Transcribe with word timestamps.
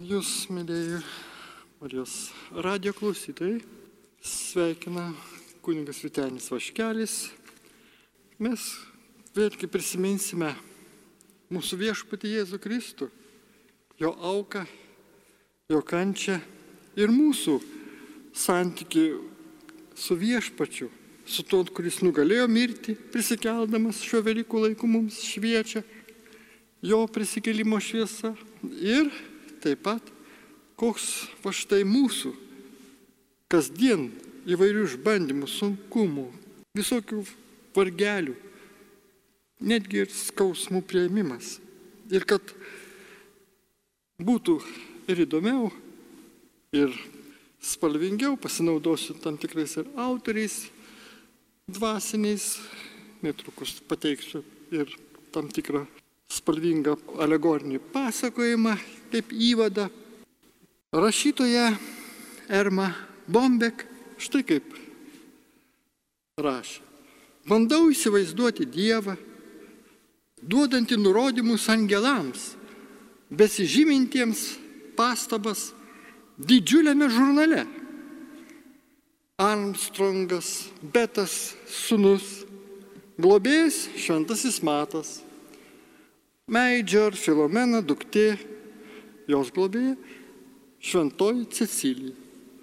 Jūs, 0.00 0.46
mėlyje 0.48 1.02
Marijos 1.76 2.30
radio 2.64 2.94
klausytojai, 2.96 3.58
sveikina 4.24 5.10
kuningas 5.60 5.98
Vitenis 6.00 6.46
Vaškelis. 6.48 7.16
Mes 8.40 8.64
vėlgi 9.36 9.68
prisiminsime 9.68 10.54
mūsų 11.52 11.76
viešpatį 11.82 12.32
Jėzų 12.32 12.62
Kristų, 12.64 13.10
jo 14.00 14.14
auką, 14.24 14.64
jo 15.68 15.84
kančią 15.84 16.38
ir 16.96 17.12
mūsų 17.12 17.58
santyki 18.32 19.04
su 19.92 20.16
viešpačiu, 20.16 20.88
su 21.28 21.44
tuo, 21.44 21.60
kuris 21.68 22.00
nugalėjo 22.00 22.48
mirti, 22.48 22.96
prisikeldamas 22.96 24.00
šiuo 24.00 24.24
Velykų 24.30 24.64
laiku 24.64 24.88
mums 24.88 25.20
šviečia 25.28 25.84
jo 26.80 27.04
prisikelimo 27.04 27.76
šviesa 27.84 28.32
ir 28.80 29.12
taip 29.60 29.84
pat 29.84 30.12
koks 30.80 31.06
va 31.44 31.52
štai 31.52 31.82
mūsų 31.84 32.32
kasdien 33.50 34.08
įvairių 34.48 34.86
išbandymų, 34.86 35.48
sunkumų, 35.50 36.26
visokių 36.78 37.20
vargelių, 37.76 38.34
netgi 39.60 40.04
ir 40.04 40.14
skausmų 40.14 40.80
prieimimas. 40.88 41.58
Ir 42.10 42.24
kad 42.24 42.54
būtų 44.20 44.56
ir 45.10 45.24
įdomiau, 45.26 45.68
ir 46.72 46.94
spalvingiau 47.60 48.38
pasinaudosiu 48.40 49.18
tam 49.20 49.36
tikrais 49.40 49.76
ir 49.76 49.90
autoriais 50.00 50.62
dvasiniais, 51.70 52.54
netrukus 53.20 53.76
pateiksiu 53.86 54.42
ir 54.72 54.88
tam 55.34 55.50
tikrą 55.52 55.84
spalvingą 56.30 56.96
alegorinį 57.20 57.80
pasakojimą 57.92 58.76
kaip 59.10 59.32
įvadą. 59.34 59.88
Rašytoja 60.94 61.70
Erma 62.50 62.90
Bombek 63.30 63.86
štai 64.18 64.44
kaip 64.46 64.74
rašė. 66.40 66.80
Bandau 67.48 67.88
įsivaizduoti 67.90 68.66
Dievą, 68.68 69.16
duodantį 70.42 70.98
nurodymus 71.00 71.64
angelams, 71.72 72.52
besižymintiems 73.32 74.42
pastabas 74.98 75.70
didžiuliame 76.36 77.08
žurnale. 77.10 77.64
Armstrongas, 79.40 80.68
Betas 80.82 81.54
sunus, 81.64 82.44
globėjas 83.16 83.86
Šventasis 83.96 84.60
Matas, 84.60 85.22
Meidžer, 86.50 87.14
Filomena 87.14 87.80
duktė, 87.82 88.34
jos 89.30 89.52
globėja 89.54 89.94
Šventoji 90.80 91.46
Cecilija, 91.54 92.16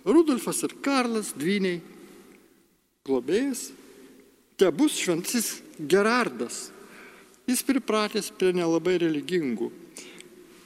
Rudolfas 0.08 0.64
ir 0.68 0.74
Karlas 0.84 1.34
dviniai, 1.38 1.82
globėjas, 3.08 3.70
te 4.60 4.70
bus 4.76 4.98
Šventasis 5.00 5.62
Gerardas, 5.80 6.68
jis 7.48 7.64
pripratęs 7.64 8.32
prie 8.36 8.52
nelabai 8.56 8.98
religingų 9.04 9.72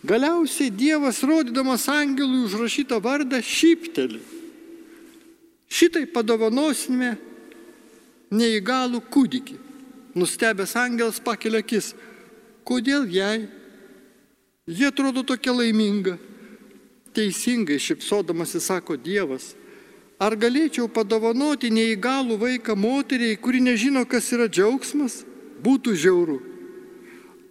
Galiausiai 0.04 0.72
Dievas, 0.74 1.22
rodydamas 1.22 1.86
angelui 1.90 2.42
užrašytą 2.48 2.98
vardą, 3.04 3.38
šypteli. 3.38 4.22
Šitai 5.70 6.08
padovanosime 6.10 7.14
neįgalų 8.34 9.04
kūdikį. 9.14 9.60
Nustebęs 10.18 10.74
angelas 10.76 11.22
pakelia 11.22 11.62
akis. 11.62 11.94
Kodėl 12.68 13.08
jai? 13.10 13.48
Jie 14.70 14.88
atrodo 14.88 15.24
tokia 15.26 15.54
laiminga. 15.56 16.18
Teisingai 17.12 17.80
šipsodamas 17.82 18.54
įsako 18.56 18.96
Dievas. 19.02 19.52
Ar 20.22 20.36
galėčiau 20.38 20.86
padovanoti 20.86 21.72
neįgalų 21.74 22.38
vaiką 22.40 22.76
moteriai, 22.78 23.40
kuri 23.42 23.60
nežino, 23.66 24.06
kas 24.06 24.30
yra 24.36 24.46
džiaugsmas? 24.46 25.24
Būtų 25.66 25.96
žiauru. 25.98 26.38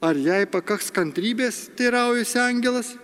Ar 0.00 0.16
jai 0.16 0.46
pakaks 0.48 0.88
kantrybės, 0.94 1.66
teiraujasi 1.76 2.38
angelas? 2.40 2.94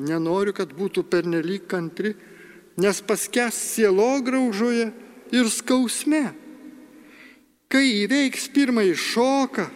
Nenoriu, 0.00 0.54
kad 0.56 0.72
būtų 0.74 1.04
pernelyg 1.12 1.68
kantri, 1.70 2.16
nes 2.80 3.02
paskes 3.04 3.60
sielo 3.76 4.16
graužoje 4.24 4.88
ir 5.30 5.52
skausme. 5.52 6.32
Kai 7.68 7.84
įveiks 8.02 8.48
pirmąjį 8.52 8.96
šoką 8.98 9.68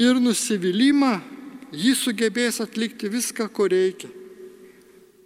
ir 0.00 0.18
nusivylimą, 0.20 1.18
ji 1.74 1.94
sugebės 1.98 2.60
atlikti 2.62 3.10
viską, 3.10 3.48
ko 3.52 3.68
reikia. 3.70 4.10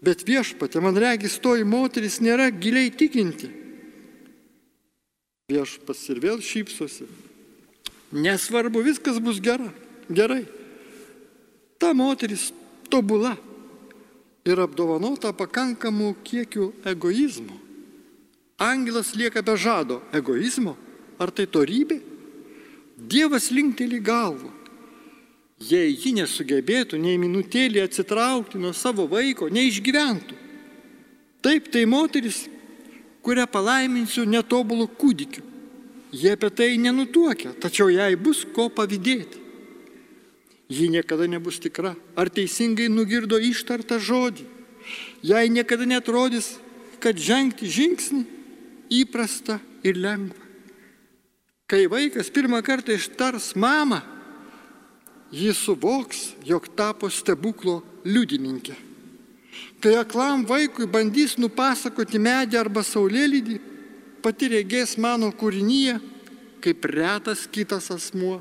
Bet 0.05 0.23
viešpatė, 0.27 0.81
man 0.83 0.97
regis, 0.97 1.39
toji 1.43 1.67
moteris 1.67 2.21
nėra 2.23 2.49
giliai 2.55 2.93
tikinti. 2.95 3.51
Viešpas 5.49 6.05
ir 6.13 6.21
vėl 6.23 6.43
šypsosi. 6.45 7.09
Nesvarbu, 8.13 8.83
viskas 8.85 9.19
bus 9.21 9.41
gera, 9.43 9.69
gerai. 10.09 10.45
Ta 11.79 11.93
moteris 11.97 12.51
tobula 12.91 13.35
ir 14.49 14.61
apdovanota 14.63 15.33
pakankamų 15.37 16.15
kiekių 16.25 16.71
egoizmo. 16.89 17.57
Angelas 18.59 19.13
lieka 19.15 19.43
be 19.43 19.55
žado 19.57 20.01
egoizmo. 20.15 20.77
Ar 21.19 21.31
tai 21.35 21.47
torybė? 21.51 21.99
Dievas 22.99 23.51
linkteli 23.55 24.01
galvą. 24.03 24.58
Jei 25.59 25.97
ji 25.99 26.13
nesugebėtų 26.15 27.01
nei 27.03 27.19
minutėlį 27.19 27.83
atsitraukti 27.83 28.61
nuo 28.63 28.71
savo 28.77 29.09
vaiko, 29.11 29.49
neišgyventų. 29.51 30.37
Taip, 31.43 31.67
tai 31.75 31.83
moteris, 31.87 32.45
kurią 33.27 33.47
palaiminsiu 33.51 34.27
netobulų 34.27 34.87
kūdikiu. 34.99 35.43
Jie 36.15 36.33
apie 36.33 36.49
tai 36.55 36.71
nenutuokia, 36.81 37.53
tačiau 37.61 37.91
jai 37.93 38.15
bus 38.17 38.45
ko 38.55 38.69
pavydėti. 38.73 39.45
Ji 40.69 40.89
niekada 40.93 41.27
nebus 41.29 41.59
tikra, 41.61 41.95
ar 42.17 42.31
teisingai 42.31 42.89
nugirdo 42.93 43.39
ištartą 43.41 43.99
žodį. 43.99 44.45
Jai 45.27 45.49
niekada 45.53 45.89
netrodys, 45.89 46.55
kad 47.03 47.19
žengti 47.19 47.69
žingsnį 47.69 48.23
įprasta 49.01 49.59
ir 49.85 49.99
lengva. 50.01 50.45
Kai 51.69 51.85
vaikas 51.91 52.31
pirmą 52.33 52.63
kartą 52.65 52.95
ištars 52.97 53.53
mamą, 53.57 54.01
jis 55.33 55.57
suvoks, 55.57 56.35
jog 56.45 56.69
tapo 56.77 57.11
stebuklo 57.11 57.83
liudininkė. 58.05 58.77
Kai 59.79 59.95
aklam 60.01 60.45
vaikui 60.47 60.89
bandys 60.91 61.37
nupasakoti 61.39 62.19
medį 62.19 62.59
arba 62.59 62.83
saulėlydį, 62.83 63.59
pati 64.23 64.49
regės 64.51 64.97
mano 64.99 65.31
kūrinyje 65.31 65.99
kaip 66.63 66.85
retas 66.91 67.47
kitas 67.47 67.91
asmuo. 67.95 68.41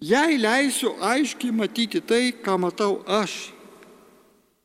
Jei 0.00 0.36
leisiu 0.40 0.94
aiškiai 1.00 1.52
matyti 1.56 2.00
tai, 2.04 2.32
ką 2.32 2.56
matau 2.60 3.00
aš, 3.08 3.50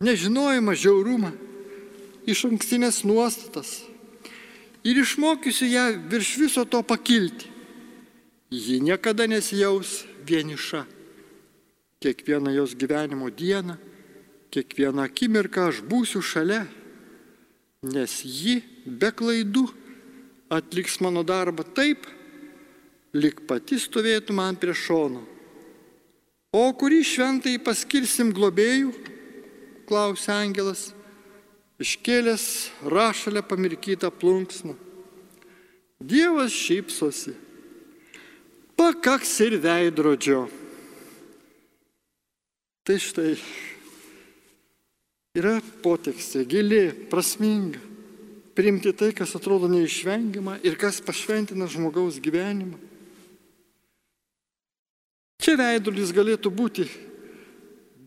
nežinojimą 0.03 0.75
žiaurumą, 0.75 1.31
iš 2.27 2.45
ankstinės 2.49 3.01
nuostatas 3.07 3.79
ir 4.83 4.97
išmokysiu 5.01 5.67
ją 5.69 5.85
virš 6.11 6.31
viso 6.41 6.65
to 6.65 6.81
pakilti, 6.83 7.47
ji 8.51 8.81
niekada 8.83 9.27
nesijaus 9.29 10.01
vieniša. 10.25 10.85
Kiekvieną 12.01 12.53
jos 12.55 12.75
gyvenimo 12.75 13.29
dieną, 13.29 13.77
kiekvieną 14.49 15.05
akimirką 15.05 15.69
aš 15.69 15.83
būsiu 15.85 16.21
šalia 16.21 16.65
nes 17.81 18.19
ji 18.21 18.59
be 18.85 19.09
klaidų 19.09 19.63
atliks 20.53 20.99
mano 21.01 21.23
darbą 21.25 21.65
taip, 21.73 22.05
lik 23.17 23.41
pati 23.49 23.79
stovėtų 23.81 24.35
man 24.37 24.57
prie 24.61 24.75
šono. 24.77 25.23
O 26.53 26.67
kurį 26.77 27.01
šventai 27.01 27.55
paskirsim 27.63 28.29
globėjų? 28.35 28.91
klausė 29.89 30.31
angelas, 30.31 30.91
iškėlęs 31.81 32.45
rašalę 32.85 33.41
pamirkytą 33.43 34.11
plunksną. 34.13 34.77
Dievas 35.99 36.53
šypsosi. 36.53 37.33
Pakaks 38.81 39.35
ir 39.45 39.59
veidrodžio. 39.61 40.47
Tai 42.81 42.95
štai 42.97 43.35
Yra 45.37 45.61
potekstė, 45.83 46.43
gili, 46.43 46.89
prasminga. 47.07 47.79
Priimti 48.51 48.91
tai, 48.91 49.13
kas 49.15 49.31
atrodo 49.37 49.69
neišvengiama 49.71 50.57
ir 50.67 50.75
kas 50.75 50.97
pašventina 50.99 51.69
žmogaus 51.71 52.17
gyvenimą. 52.19 52.75
Čia 55.41 55.55
veidrodis 55.61 56.11
galėtų 56.11 56.51
būti 56.51 56.83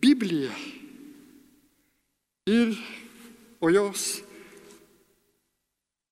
Biblija 0.03 0.53
ir 2.45 2.75
o 3.57 3.71
jos 3.73 4.05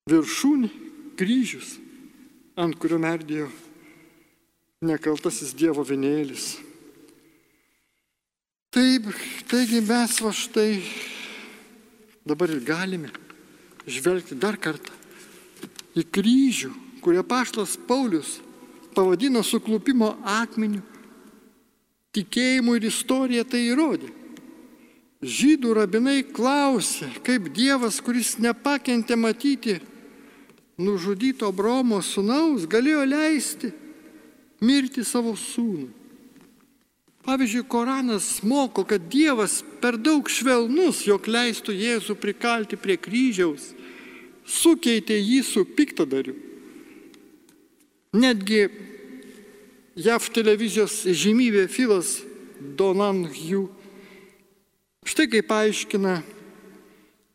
viršūnė 0.10 0.72
kryžius, 1.20 1.76
ant 2.58 2.74
kurio 2.82 2.98
merdėjo 3.06 3.52
nekaltasis 4.84 5.54
Dievo 5.58 5.84
vienėlis. 5.88 6.58
Taip, 8.74 9.06
taigi 9.50 9.84
mes 9.86 10.16
va 10.24 10.32
štai 10.34 10.82
dabar 12.26 12.50
ir 12.50 12.64
galime 12.66 13.12
žvelgti 13.86 14.38
dar 14.40 14.58
kartą 14.58 14.96
į 15.94 16.06
kryžių, 16.10 16.72
kurį 17.04 17.22
paštas 17.28 17.76
Paulius 17.88 18.40
pavadino 18.96 19.44
suklupimo 19.46 20.16
akmeniu. 20.26 20.82
Tikėjimu 22.14 22.76
ir 22.78 22.90
istorija 22.90 23.46
tai 23.46 23.64
įrodė. 23.72 24.10
Žydų 25.24 25.72
rabinai 25.78 26.20
klausė, 26.36 27.08
kaip 27.26 27.48
Dievas, 27.56 28.02
kuris 28.04 28.36
nepakentė 28.44 29.16
matyti 29.18 29.78
nužudyto 30.82 31.50
Bromo 31.56 32.02
sunaus, 32.04 32.68
galėjo 32.70 33.06
leisti 33.08 33.72
mirti 34.64 35.04
savo 35.06 35.36
sūnų. 35.38 35.90
Pavyzdžiui, 37.24 37.64
Koranas 37.72 38.42
moko, 38.44 38.84
kad 38.84 39.06
Dievas 39.08 39.62
per 39.80 39.96
daug 39.96 40.28
švelnus, 40.28 41.06
jog 41.08 41.28
leistų 41.32 41.72
Jėzų 41.72 42.18
prikalti 42.20 42.76
prie 42.76 42.98
kryžiaus, 43.00 43.70
sukeitė 44.44 45.16
jį 45.22 45.40
su 45.48 45.64
piktadariu. 45.64 46.36
Netgi 48.14 48.68
JAV 49.96 50.28
televizijos 50.36 51.00
žymybė 51.08 51.70
Filas 51.72 52.20
Donanhue 52.60 53.70
štai 55.04 55.28
kaip 55.32 55.52
aiškina 55.52 56.22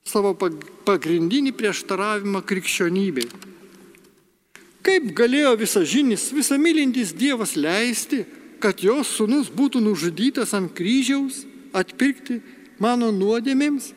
savo 0.09 0.33
pagrindinį 0.89 1.53
prieštaravimą 1.57 2.41
krikščionybei. 2.49 3.29
Kaip 4.89 5.11
galėjo 5.13 5.51
visažinis, 5.61 6.31
visamylintis 6.33 7.11
Dievas 7.13 7.53
leisti, 7.61 8.23
kad 8.57 8.81
jos 8.81 9.11
sunus 9.19 9.51
būtų 9.53 9.83
nužudytas 9.85 10.55
ant 10.57 10.73
kryžiaus, 10.73 11.43
atpirkti 11.77 12.39
mano 12.81 13.11
nuodėmėms? 13.13 13.91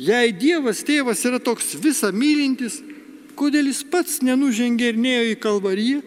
Jei 0.00 0.32
Dievas 0.32 0.80
tėvas 0.88 1.20
yra 1.28 1.36
toks 1.36 1.74
visą 1.76 2.08
mylintis, 2.16 2.78
kodėl 3.36 3.68
jis 3.68 3.82
pats 3.92 4.22
nenužengė 4.24 4.88
ir 4.94 5.02
nėjo 5.04 5.28
į 5.34 5.36
kalvariją? 5.42 6.00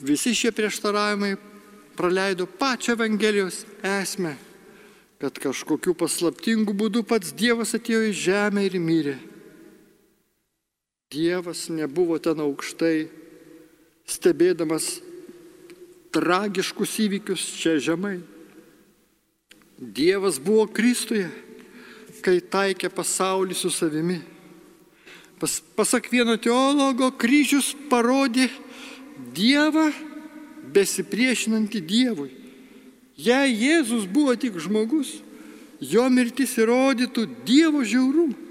Visi 0.00 0.32
šie 0.32 0.54
prieštaravimai 0.56 1.34
praleido 2.00 2.48
pačią 2.48 2.96
Evangelijos 2.96 3.60
esmę, 3.84 4.38
kad 5.20 5.36
kažkokiu 5.36 5.92
paslaptingu 6.00 6.72
būdu 6.72 7.04
pats 7.04 7.36
Dievas 7.36 7.76
atėjo 7.76 8.06
į 8.08 8.18
žemę 8.24 8.64
ir 8.64 8.80
mirė. 8.80 9.18
Dievas 11.12 11.68
nebuvo 11.68 12.18
ten 12.18 12.40
aukštai, 12.40 13.08
stebėdamas 14.08 15.00
tragiškus 16.14 16.94
įvykius 17.04 17.42
čia 17.58 17.78
žemai. 17.82 18.18
Dievas 19.78 20.38
buvo 20.38 20.68
Kristuje, 20.70 21.26
kai 22.24 22.38
taikė 22.40 22.88
pasaulį 22.94 23.56
su 23.58 23.72
savimi. 23.74 24.20
Pas, 25.40 25.58
pasak 25.76 26.06
vieno 26.12 26.36
teologo, 26.38 27.10
kryžius 27.18 27.74
parodė 27.90 28.48
Dievą 29.34 29.90
besipriešinantį 30.74 31.82
Dievui. 31.84 32.30
Jei 33.14 33.52
Jėzus 33.54 34.08
buvo 34.10 34.34
tik 34.38 34.56
žmogus, 34.62 35.20
jo 35.78 36.06
mirtis 36.10 36.56
įrodytų 36.58 37.28
Dievo 37.46 37.84
žiaurumą. 37.86 38.43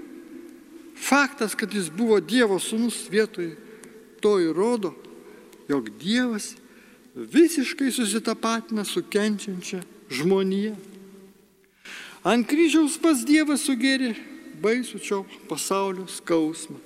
Faktas, 1.04 1.54
kad 1.54 1.74
jis 1.74 1.90
buvo 1.92 2.16
Dievo 2.20 2.56
sūnus 2.56 3.04
vietoj 3.12 3.50
to 4.24 4.38
įrodo, 4.40 4.94
jog 5.68 5.90
Dievas 6.00 6.54
visiškai 7.14 7.90
susitapatina 7.92 8.86
su 8.88 9.02
kenčiančia 9.04 9.82
žmonija. 10.08 10.72
Ant 12.24 12.48
kryžiaus 12.48 12.96
pas 12.96 13.20
Dievas 13.26 13.66
sugėrė 13.68 14.14
baisų 14.64 15.02
šio 15.04 15.20
pasaulio 15.48 16.06
skausmą. 16.08 16.80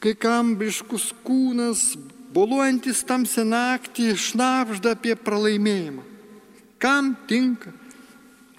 Kai 0.00 0.12
kam 0.16 0.54
biškus 0.60 1.10
kūnas, 1.24 1.94
boluojantis 2.36 3.00
tamsią 3.08 3.46
naktį, 3.48 4.12
šnapžda 4.16 4.94
apie 4.96 5.16
pralaimėjimą. 5.16 6.04
Kam 6.80 7.12
tinka 7.28 7.72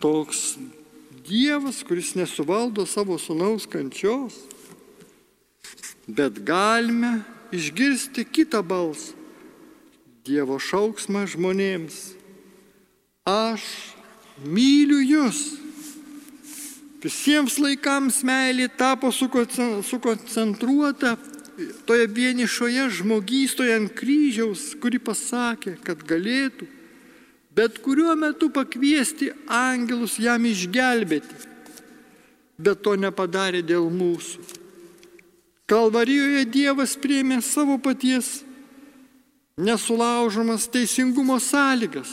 toks 0.02 0.58
Dievas, 1.28 1.84
kuris 1.84 2.16
nesuvaldo 2.16 2.86
savo 2.86 3.18
sunaus 3.18 3.66
kančios? 3.70 4.34
Bet 6.08 6.44
galime 6.44 7.24
išgirsti 7.54 8.26
kitą 8.26 8.64
balsą. 8.66 9.14
Dievo 10.26 10.60
šauksmą 10.62 11.26
žmonėms. 11.30 12.14
Aš 13.26 13.62
myliu 14.46 15.02
jūs. 15.02 15.58
Visiems 17.02 17.58
laikams 17.58 18.24
meilė 18.26 18.68
tapo 18.78 19.12
sukoncentruota 19.14 21.18
toje 21.90 22.08
vienišoje 22.08 22.90
žmogystoje 23.02 23.76
ant 23.78 23.94
kryžiaus, 23.98 24.76
kuri 24.82 25.00
pasakė, 25.02 25.76
kad 25.86 25.98
galėtų 26.06 26.66
bet 27.56 27.82
kuriuo 27.84 28.16
metu 28.16 28.50
pakviesti 28.54 29.32
angelus 29.48 30.18
jam 30.20 30.46
išgelbėti, 30.48 31.36
bet 32.62 32.82
to 32.86 32.96
nepadarė 32.96 33.62
dėl 33.66 33.90
mūsų. 33.92 34.42
Kalvarijoje 35.72 36.44
Dievas 36.52 36.98
priėmė 37.00 37.40
savo 37.46 37.78
paties 37.80 38.42
nesulaužomas 39.62 40.68
teisingumo 40.72 41.38
sąlygas 41.40 42.12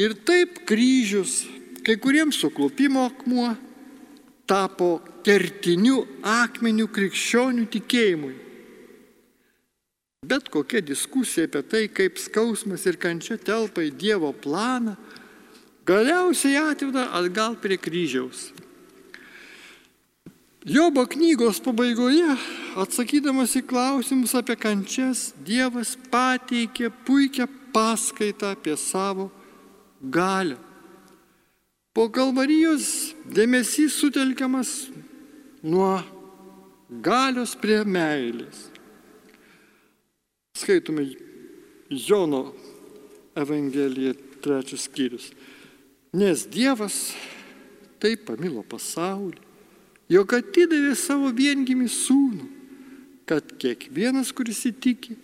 Ir 0.00 0.14
taip 0.24 0.62
kryžius, 0.64 1.42
kai 1.84 1.98
kuriems 2.00 2.38
suklupimo 2.40 3.02
akmuo, 3.04 3.50
tapo 4.48 4.94
kertiniu 5.26 5.98
akmeniu 6.24 6.86
krikščionių 6.88 7.66
tikėjimui. 7.74 8.32
Bet 10.20 10.50
kokia 10.52 10.82
diskusija 10.84 11.46
apie 11.48 11.62
tai, 11.64 11.86
kaip 11.88 12.18
skausmas 12.20 12.82
ir 12.84 12.98
kančia 13.00 13.38
telpa 13.40 13.80
į 13.80 13.94
Dievo 13.96 14.34
planą, 14.36 14.92
galiausiai 15.88 16.58
atveda 16.60 17.06
atgal 17.16 17.56
prie 17.62 17.78
kryžiaus. 17.80 18.50
Jobo 20.68 21.06
knygos 21.08 21.62
pabaigoje, 21.64 22.34
atsakydamas 22.76 23.56
į 23.56 23.62
klausimus 23.64 24.34
apie 24.36 24.58
kančias, 24.60 25.30
Dievas 25.40 25.94
pateikė 26.12 26.90
puikią 27.06 27.46
paskaitą 27.72 28.52
apie 28.52 28.76
savo 28.76 29.30
galę. 30.04 30.58
Po 31.96 32.10
kalvarijos 32.12 33.14
dėmesys 33.24 33.96
sutelkiamas 33.96 34.90
nuo 35.64 35.96
galios 37.08 37.56
prie 37.56 37.80
meilės. 37.88 38.69
Skaitome 40.60 41.06
Jono 41.88 42.52
Evangeliją 43.34 44.14
trečias 44.42 44.84
skyrius. 44.88 45.30
Nes 46.12 46.44
Dievas 46.50 47.12
taip 48.00 48.24
pamilo 48.28 48.62
pasaulį, 48.66 49.38
jog 50.10 50.32
atidavė 50.34 50.94
savo 50.98 51.30
viengimį 51.36 51.88
sūnų, 51.92 52.46
kad 53.28 53.52
kiekvienas, 53.62 54.32
kuris 54.34 54.64
įtiki, 54.66 55.14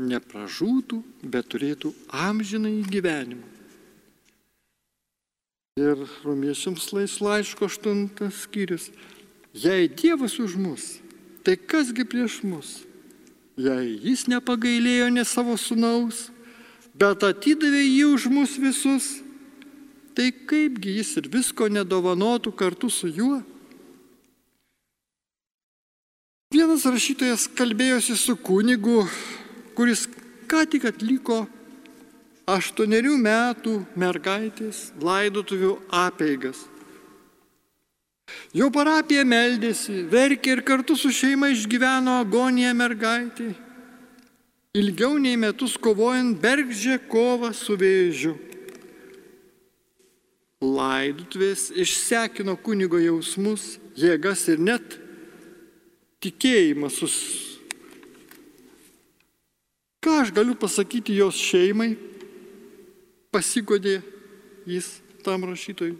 nepražūtų, 0.00 0.98
bet 1.22 1.50
turėtų 1.52 1.92
amžiną 2.10 2.72
į 2.80 2.86
gyvenimą. 2.90 3.50
Ir 5.78 6.02
romiečiams 6.22 6.90
laiško 7.22 7.66
aštuntas 7.66 8.44
skyrius. 8.46 8.88
Jei 9.54 9.86
Dievas 9.90 10.36
už 10.42 10.56
mus, 10.58 10.84
tai 11.46 11.54
kasgi 11.58 12.06
prieš 12.06 12.40
mus? 12.46 12.80
Jei 13.54 13.94
jis 14.02 14.26
nepagailėjo 14.26 15.10
ne 15.14 15.22
savo 15.22 15.54
sunaus, 15.60 16.28
bet 16.98 17.22
atidavė 17.22 17.84
jį 17.84 18.06
už 18.10 18.26
mus 18.32 18.56
visus, 18.58 19.06
tai 20.14 20.32
kaipgi 20.34 20.96
jis 20.98 21.12
ir 21.20 21.30
visko 21.30 21.68
nedovanotų 21.70 22.50
kartu 22.58 22.90
su 22.90 23.10
juo? 23.10 23.38
Vienas 26.54 26.86
rašytojas 26.86 27.46
kalbėjosi 27.54 28.18
su 28.18 28.36
kunigu, 28.38 29.04
kuris 29.74 30.06
ką 30.50 30.66
tik 30.70 30.86
atliko 30.90 31.44
aštuonerių 32.50 33.16
metų 33.22 33.78
mergaitės 33.98 34.88
laidotuvių 35.02 35.76
apeigas. 35.94 36.73
Jo 38.54 38.70
parapija 38.72 39.24
meldėsi, 39.26 40.04
verkė 40.10 40.56
ir 40.56 40.62
kartu 40.66 40.96
su 40.96 41.10
šeima 41.12 41.50
išgyveno 41.52 42.20
agoniją 42.22 42.72
mergaitį. 42.78 43.50
Ilgiau 44.74 45.18
nei 45.22 45.36
metus 45.38 45.76
kovojant 45.78 46.38
bergždžią 46.42 46.98
kovą 47.10 47.52
su 47.54 47.76
vėžiu. 47.78 48.34
Laidutuvės 50.64 51.68
išsekino 51.76 52.56
kunigo 52.56 52.98
jausmus, 53.02 53.76
jėgas 53.98 54.46
ir 54.50 54.62
net 54.62 54.96
tikėjimą 56.24 56.88
sus 56.90 57.18
Ką 60.04 60.18
aš 60.20 60.34
galiu 60.36 60.52
pasakyti 60.52 61.14
jos 61.16 61.38
šeimai? 61.40 61.94
Pasigodė 63.32 64.02
jis 64.68 64.98
tam 65.24 65.46
rašytojui. 65.48 65.96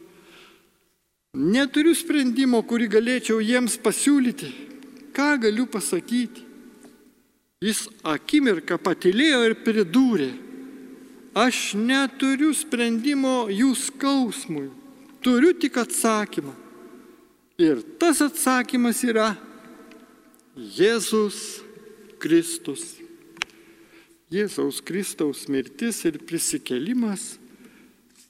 Neturiu 1.35 1.95
sprendimo, 1.99 2.61
kurį 2.63 2.87
galėčiau 2.93 3.41
jiems 3.43 3.75
pasiūlyti. 3.83 4.53
Ką 5.15 5.35
galiu 5.43 5.67
pasakyti? 5.67 6.45
Jis 7.65 7.89
akimirką 8.07 8.79
patilėjo 8.79 9.41
ir 9.49 9.55
pridūrė. 9.67 10.31
Aš 11.35 11.75
neturiu 11.75 12.53
sprendimo 12.55 13.49
jų 13.51 13.73
skausmui. 13.75 14.69
Turiu 15.25 15.55
tik 15.59 15.81
atsakymą. 15.83 16.55
Ir 17.59 17.83
tas 17.99 18.21
atsakymas 18.23 19.01
yra 19.07 19.33
Jėzus 20.55 21.65
Kristus. 22.23 23.01
Jėzaus 24.31 24.81
Kristaus 24.83 25.45
mirtis 25.51 26.01
ir 26.07 26.19
prisikelimas 26.27 27.35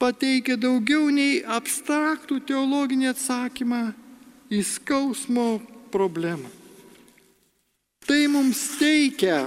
pateikia 0.00 0.56
daugiau 0.60 1.08
nei 1.12 1.42
abstraktų 1.42 2.40
teologinį 2.48 3.10
atsakymą 3.12 3.82
į 4.52 4.60
skausmo 4.66 5.48
problemą. 5.94 6.50
Tai 8.04 8.20
mums 8.28 8.60
teikia 8.78 9.44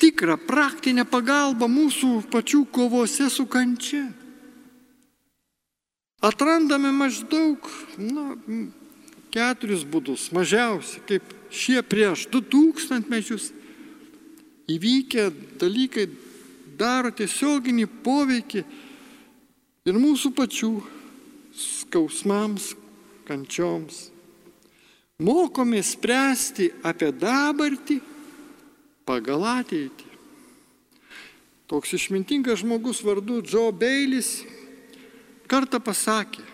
tikrą 0.00 0.36
praktinę 0.48 1.06
pagalbą 1.08 1.68
mūsų 1.70 2.26
pačių 2.32 2.64
kovose 2.74 3.28
su 3.30 3.46
kančia. 3.46 4.06
Atrandame 6.26 6.90
maždaug 6.96 7.68
na, 8.00 8.34
keturis 9.30 9.84
būdus, 9.86 10.30
mažiausiai, 10.34 11.04
kaip 11.06 11.34
šie 11.52 11.82
prieš 11.86 12.26
du 12.32 12.40
tūkstantmečius 12.42 13.52
įvykę 14.72 15.28
dalykai 15.60 16.08
daro 16.80 17.12
tiesioginį 17.14 17.86
poveikį 18.04 18.64
ir 19.86 19.96
mūsų 19.96 20.32
pačių 20.34 20.72
skausmams, 21.56 22.74
kančioms. 23.26 24.10
Mokome 25.22 25.80
spręsti 25.80 26.68
apie 26.84 27.08
dabartį 27.14 28.00
pagal 29.08 29.46
ateitį. 29.62 30.10
Toks 31.66 31.96
išmintingas 31.96 32.60
žmogus 32.60 33.00
vardu 33.02 33.40
Džo 33.42 33.70
Beilis 33.74 34.44
kartą 35.50 35.80
pasakė, 35.82 36.44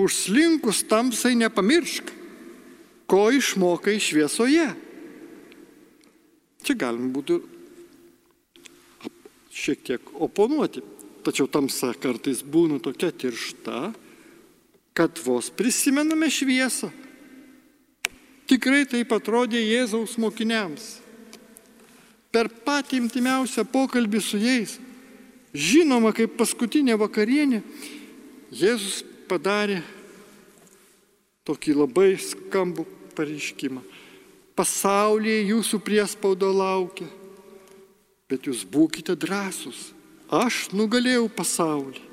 užslinkus 0.00 0.82
tamsai 0.88 1.36
nepamiršk, 1.38 2.10
ko 3.08 3.22
išmokai 3.36 3.96
šviesoje. 4.02 4.66
Čia 6.60 6.76
galima 6.76 7.08
būtų 7.14 7.40
šiek 9.50 9.80
tiek 9.86 10.12
oponuoti, 10.20 10.82
tačiau 11.24 11.48
tamsa 11.50 11.92
kartais 11.94 12.42
būna 12.42 12.80
tokia 12.82 13.10
tiršta, 13.12 13.90
kad 14.96 15.20
vos 15.24 15.50
prisimename 15.54 16.30
šviesą. 16.32 16.90
Tikrai 18.50 18.82
taip 18.90 19.12
atrodė 19.14 19.60
Jėzaus 19.62 20.16
mokiniams. 20.18 20.98
Per 22.34 22.50
patį 22.66 22.98
intimiausią 23.04 23.64
pokalbį 23.70 24.20
su 24.22 24.38
jais, 24.38 24.76
žinoma, 25.54 26.12
kaip 26.14 26.36
paskutinė 26.38 26.98
vakarienė, 26.98 27.62
Jėzus 28.50 29.04
padarė 29.30 29.80
tokį 31.46 31.74
labai 31.78 32.12
skambų 32.18 32.86
pareiškimą 33.14 33.82
pasaulyje 34.60 35.46
jūsų 35.54 35.80
priespaudo 35.84 36.50
laukia, 36.52 37.06
bet 38.28 38.44
jūs 38.48 38.66
būkite 38.68 39.16
drąsūs. 39.16 39.90
Aš 40.30 40.68
nugalėjau 40.70 41.26
pasaulį. 41.34 42.06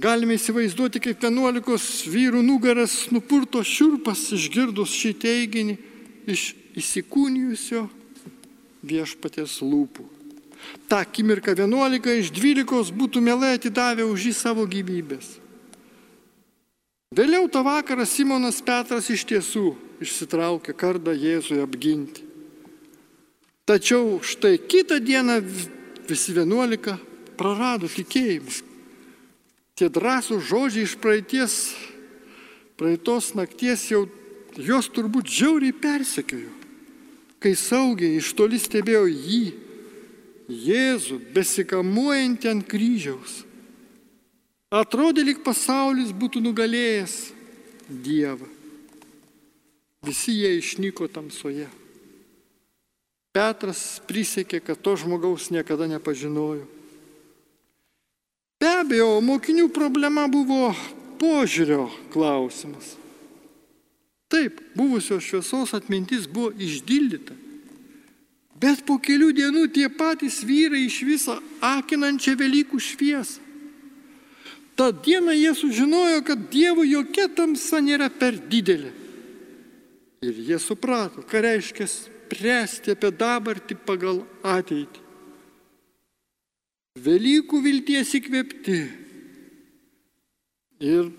Galime 0.00 0.34
įsivaizduoti, 0.34 0.98
kaip 1.04 1.20
vienuolikos 1.22 2.06
vyrų 2.10 2.40
nugaras 2.42 3.10
nupurto 3.12 3.60
šiurpas 3.62 4.24
išgirdus 4.34 4.94
šį 4.96 5.12
teiginį 5.22 5.74
iš 6.34 6.44
įsikūnijusio 6.80 7.84
viešpatės 8.82 9.60
lūpų. 9.62 10.06
Ta 10.88 11.04
akimirka 11.04 11.54
vienuolika 11.56 12.12
iš 12.16 12.32
dvylikos 12.34 12.90
būtų 12.96 13.22
mielai 13.22 13.54
atidavę 13.58 14.06
už 14.08 14.30
jį 14.30 14.34
savo 14.36 14.64
gyvybės. 14.68 15.36
Vėliau 17.14 17.46
tą 17.52 17.62
vakarą 17.66 18.06
Simonas 18.06 18.60
Petras 18.62 19.08
iš 19.12 19.26
tiesų 19.28 19.74
išsitraukė 20.02 20.74
kardą 20.78 21.14
Jėzui 21.14 21.60
apginti. 21.62 22.24
Tačiau 23.68 24.18
štai 24.24 24.56
kitą 24.58 24.98
dieną 25.02 25.40
visi 26.10 26.34
vienuolika 26.36 26.98
prarado 27.38 27.88
tikėjimą. 27.88 28.58
Tie 29.78 29.88
drąsūs 29.88 30.44
žodžiai 30.50 30.84
iš 30.84 30.96
praeities, 31.00 31.54
praeitos 32.76 33.30
nakties 33.38 33.86
jau 33.88 34.04
jos 34.60 34.90
turbūt 34.92 35.30
žiauriai 35.30 35.72
persekiojo, 35.72 36.52
kai 37.40 37.54
saugiai 37.56 38.18
iš 38.20 38.34
toli 38.36 38.60
stebėjo 38.60 39.06
jį, 39.08 39.42
Jėzų, 40.50 41.20
besikamuojantį 41.30 42.48
ant 42.50 42.64
kryžiaus. 42.66 43.44
Atrodė, 44.74 45.22
lyg 45.22 45.44
pasaulis 45.46 46.10
būtų 46.10 46.42
nugalėjęs 46.42 47.14
Dievą. 47.86 48.48
Visi 50.06 50.34
jie 50.40 50.56
išnyko 50.58 51.06
tamsoje. 51.06 51.68
Petras 53.30 54.00
prisiekė, 54.10 54.58
kad 54.58 54.80
to 54.82 54.96
žmogaus 54.98 55.50
niekada 55.54 55.86
nepažinojo. 55.86 56.66
Be 58.60 58.70
abejo, 58.82 59.20
mokinių 59.22 59.68
problema 59.72 60.26
buvo 60.28 60.72
požiūrio 61.20 61.86
klausimas. 62.12 62.96
Taip, 64.30 64.58
buvusios 64.74 65.24
šviesos 65.26 65.72
atmintis 65.78 66.26
buvo 66.30 66.50
išdildyta. 66.58 67.34
Bet 68.60 68.82
po 68.84 68.98
kelių 69.00 69.30
dienų 69.38 69.64
tie 69.72 69.88
patys 69.88 70.42
vyrai 70.44 70.84
iš 70.84 71.00
viso 71.06 71.38
akinančią 71.64 72.36
Velykų 72.36 72.82
šviesą. 72.82 73.40
Ta 74.76 74.90
diena 74.92 75.32
jie 75.36 75.54
sužinojo, 75.56 76.22
kad 76.24 76.46
Dievo 76.52 76.84
jokia 76.84 77.28
tamsa 77.28 77.80
nėra 77.84 78.08
per 78.12 78.36
didelė. 78.36 78.92
Ir 80.24 80.38
jie 80.50 80.58
suprato, 80.60 81.24
ką 81.24 81.40
reiškia 81.44 81.88
spręsti 82.30 82.94
apie 82.94 83.10
dabartį 83.10 83.74
pagal 83.86 84.22
ateitį. 84.46 85.02
Velykų 87.00 87.60
vilties 87.64 88.12
įkvėpti 88.18 88.78
ir 90.86 91.10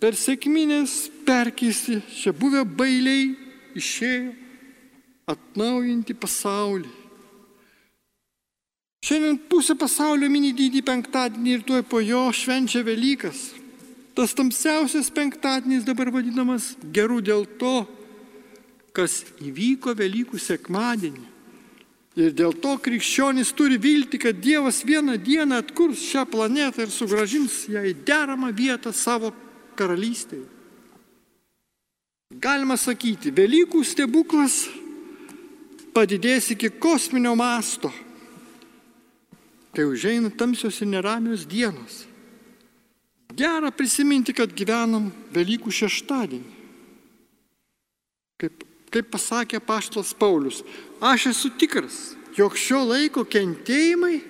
per 0.00 0.16
sėkminės 0.16 1.08
perkeisti 1.24 2.00
čia 2.12 2.32
buvę 2.36 2.64
bailiai 2.64 3.32
išėjo 3.76 4.32
atnaujinti 5.28 6.16
pasaulį. 6.16 6.90
Šiandien 9.04 9.36
pusė 9.48 9.76
pasaulio 9.76 10.28
mini 10.32 10.52
didį 10.56 10.80
penktadienį 10.84 11.52
ir 11.56 11.64
tuoj 11.68 11.84
po 11.88 12.00
jo 12.00 12.24
švenčia 12.32 12.80
Velykas. 12.84 13.52
Tas 14.16 14.32
tamsiausias 14.36 15.10
penktadienis 15.12 15.84
dabar 15.84 16.08
vadinamas 16.12 16.72
geru 16.92 17.20
dėl 17.20 17.44
to, 17.60 17.82
kas 18.94 19.22
įvyko 19.42 19.94
Velykų 19.98 20.38
sekmadienį. 20.40 21.30
Ir 22.14 22.30
dėl 22.38 22.54
to 22.62 22.76
krikščionis 22.78 23.50
turi 23.58 23.74
vilti, 23.82 24.20
kad 24.22 24.38
Dievas 24.38 24.84
vieną 24.86 25.16
dieną 25.18 25.58
atkurs 25.64 26.04
šią 26.12 26.22
planetą 26.30 26.84
ir 26.86 26.92
sugražins 26.94 27.64
ją 27.66 27.82
į 27.82 27.96
deramą 28.06 28.52
vietą 28.54 28.92
savo 28.94 29.32
karalystėje. 29.74 30.46
Galima 32.38 32.78
sakyti, 32.78 33.34
Velykų 33.34 33.82
stebuklas 33.86 34.62
padidės 35.94 36.52
iki 36.54 36.70
kosminio 36.82 37.34
masto 37.38 37.90
kai 39.74 39.84
užeina 39.84 40.30
tamsios 40.30 40.80
ir 40.80 40.88
neramios 40.88 41.46
dienos. 41.46 42.06
Gera 43.34 43.72
prisiminti, 43.74 44.32
kad 44.32 44.52
gyvenam 44.54 45.10
Velykų 45.34 45.72
šeštadienį. 45.74 46.52
Kaip, 48.38 48.62
kaip 48.94 49.10
pasakė 49.10 49.58
paštas 49.58 50.12
Paulius, 50.14 50.62
aš 51.02 51.32
esu 51.32 51.50
tikras, 51.58 52.14
jog 52.38 52.54
šio 52.54 52.84
laiko 52.86 53.24
kentėjimai 53.26 54.20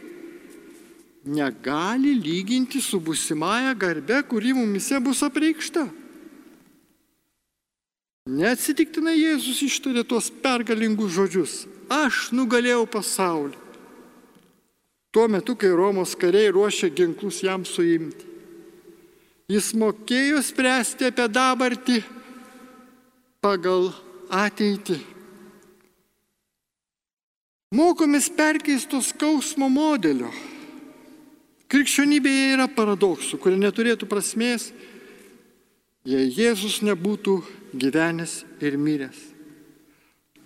negali 1.24 2.14
lyginti 2.16 2.80
su 2.80 3.00
busimąją 3.00 3.74
garbe, 3.78 4.22
kuri 4.28 4.54
mumise 4.56 5.00
bus 5.00 5.22
apreikšta. 5.24 5.84
Neatsitiktinai 8.24 9.18
Jėzus 9.18 9.60
ištarė 9.66 10.04
tuos 10.08 10.30
pergalingus 10.32 11.12
žodžius. 11.12 11.54
Aš 11.92 12.30
nugalėjau 12.32 12.86
pasaulį. 12.88 13.58
Tuo 15.12 15.26
metu, 15.28 15.52
kai 15.52 15.68
Romos 15.68 16.14
kariai 16.16 16.48
ruošė 16.48 16.88
ginklus 16.96 17.42
jam 17.44 17.66
suimti. 17.68 18.24
Jis 19.52 19.74
mokėjo 19.76 20.40
spręsti 20.40 21.10
apie 21.10 21.26
dabartį 21.28 21.98
pagal 23.44 23.92
ateitį. 24.34 24.98
Mokomės 27.74 28.28
perkeisto 28.30 29.00
skausmo 29.02 29.68
modelio. 29.70 30.30
Krikščionybėje 31.70 32.50
yra 32.54 32.68
paradoksų, 32.70 33.38
kurie 33.42 33.58
neturėtų 33.58 34.06
prasmės, 34.06 34.68
jei 36.06 36.28
Jėzus 36.30 36.82
nebūtų 36.86 37.40
gyvenęs 37.74 38.42
ir 38.62 38.76
miręs. 38.78 39.18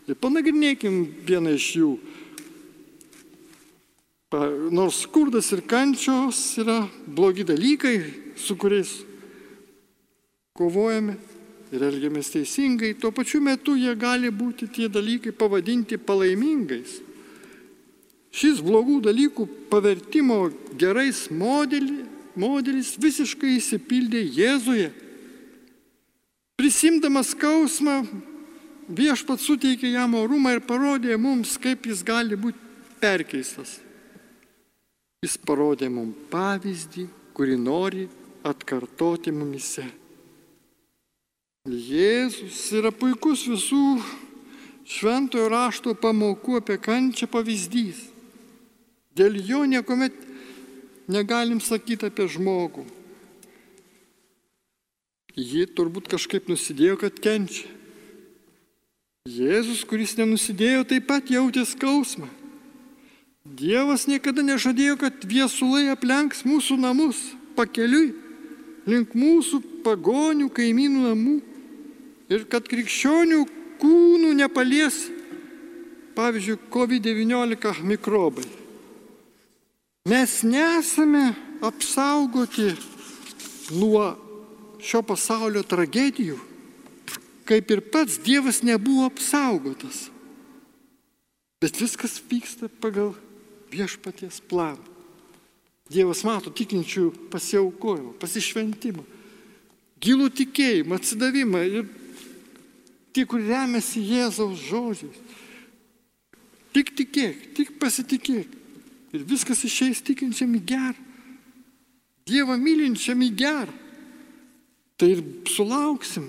Ir 0.08 0.16
panagrinėkim 0.16 1.02
vieną 1.28 1.52
iš 1.58 1.66
jų. 1.82 1.90
Nors 4.72 5.02
skurdas 5.04 5.50
ir 5.52 5.60
kančios 5.68 6.38
yra 6.60 6.82
blogi 7.04 7.44
dalykai, 7.48 7.96
su 8.36 8.56
kuriais 8.56 9.02
kovojame 10.56 11.18
ir 11.72 11.84
elgiamės 11.84 12.30
teisingai, 12.32 12.94
tuo 13.00 13.10
pačiu 13.14 13.40
metu 13.44 13.74
jie 13.76 13.92
gali 13.98 14.30
būti 14.32 14.68
tie 14.72 14.88
dalykai 14.88 15.32
pavadinti 15.36 15.98
palaimingais. 16.00 16.98
Šis 18.32 18.60
blogų 18.64 19.00
dalykų 19.08 19.46
pavertimo 19.72 20.48
gerais 20.78 21.26
modelį, 21.32 22.04
modelis 22.38 22.94
visiškai 23.00 23.56
įsipildė 23.56 24.22
Jėzuje. 24.36 24.92
Prisimdamas 26.58 27.32
skausmą, 27.34 28.02
viešpat 28.88 29.42
suteikė 29.42 29.92
jam 29.92 30.16
orumą 30.18 30.56
ir 30.56 30.64
parodė 30.64 31.16
mums, 31.20 31.56
kaip 31.60 31.86
jis 31.88 32.04
gali 32.06 32.36
būti 32.38 32.58
perkeistas. 33.00 33.78
Jis 35.24 35.38
parodė 35.42 35.88
mums 35.90 36.28
pavyzdį, 36.30 37.08
kurį 37.34 37.56
nori 37.58 38.04
atkartoti 38.46 39.32
mumise. 39.34 39.86
Jėzus 41.66 42.60
yra 42.76 42.92
puikus 42.94 43.42
visų 43.48 43.98
šventojo 44.88 45.48
rašto 45.50 45.94
pamokų 45.98 46.60
apie 46.60 46.78
kančią 46.78 47.26
pavyzdys. 47.28 47.98
Dėl 49.18 49.40
jo 49.42 49.64
niekuomet 49.66 50.14
negalim 51.10 51.60
sakyti 51.60 52.06
apie 52.08 52.28
žmogų. 52.30 52.86
Ji 55.38 55.66
turbūt 55.70 56.08
kažkaip 56.10 56.48
nusidėjo, 56.50 56.96
kad 57.02 57.18
kenčia. 57.22 57.68
Jėzus, 59.28 59.84
kuris 59.84 60.16
nenusidėjo, 60.16 60.86
taip 60.88 61.04
pat 61.10 61.28
jautė 61.28 61.66
skausmą. 61.68 62.30
Dievas 63.44 64.06
niekada 64.08 64.42
nežadėjo, 64.44 64.96
kad 65.00 65.26
viesulai 65.28 65.90
aplenks 65.92 66.44
mūsų 66.48 66.78
namus 66.80 67.20
pakeliui 67.58 68.14
link 68.88 69.12
mūsų 69.16 69.60
pagonių 69.84 70.48
kaimynų 70.54 71.04
namų 71.10 71.36
ir 72.28 72.44
kad 72.50 72.68
krikščionių 72.68 73.42
kūnų 73.80 74.34
nepalies, 74.36 75.06
pavyzdžiui, 76.18 76.58
COVID-19 76.72 77.84
mikrobai. 77.86 78.46
Mes 80.08 80.40
nesame 80.42 81.30
apsaugoti 81.64 82.72
nuo 83.76 84.04
šio 84.80 85.02
pasaulio 85.04 85.62
tragedijų, 85.66 86.38
kaip 87.48 87.72
ir 87.72 87.82
pats 87.92 88.18
Dievas 88.24 88.62
nebuvo 88.64 89.08
apsaugotas. 89.08 90.06
Bet 91.58 91.80
viskas 91.80 92.20
vyksta 92.30 92.68
pagal 92.80 93.16
viešpaties 93.72 94.40
planą. 94.48 94.84
Dievas 95.88 96.20
mato 96.24 96.52
tikinčių 96.52 97.30
pasiaukojimą, 97.32 98.12
pasišventimą, 98.20 99.04
gilų 100.04 100.28
tikėjimą, 100.36 100.98
atsidavimą 101.00 101.62
ir 101.64 101.86
tie, 103.12 103.24
kur 103.28 103.42
remiasi 103.42 104.02
Jėzaus 104.04 104.60
žodžiais. 104.68 105.18
Tik 106.74 106.92
tikėk, 106.98 107.44
tik 107.56 107.76
pasitikėk. 107.80 108.56
Ir 109.16 109.24
viskas 109.24 109.64
išeis 109.64 110.02
tikinčiam 110.04 110.52
į 110.58 110.60
gerą. 110.68 111.06
Dievą 112.28 112.58
mylinčiam 112.60 113.22
į 113.24 113.30
gerą. 113.40 113.72
Tai 114.98 115.08
ir 115.14 115.22
sulauksim 115.48 116.28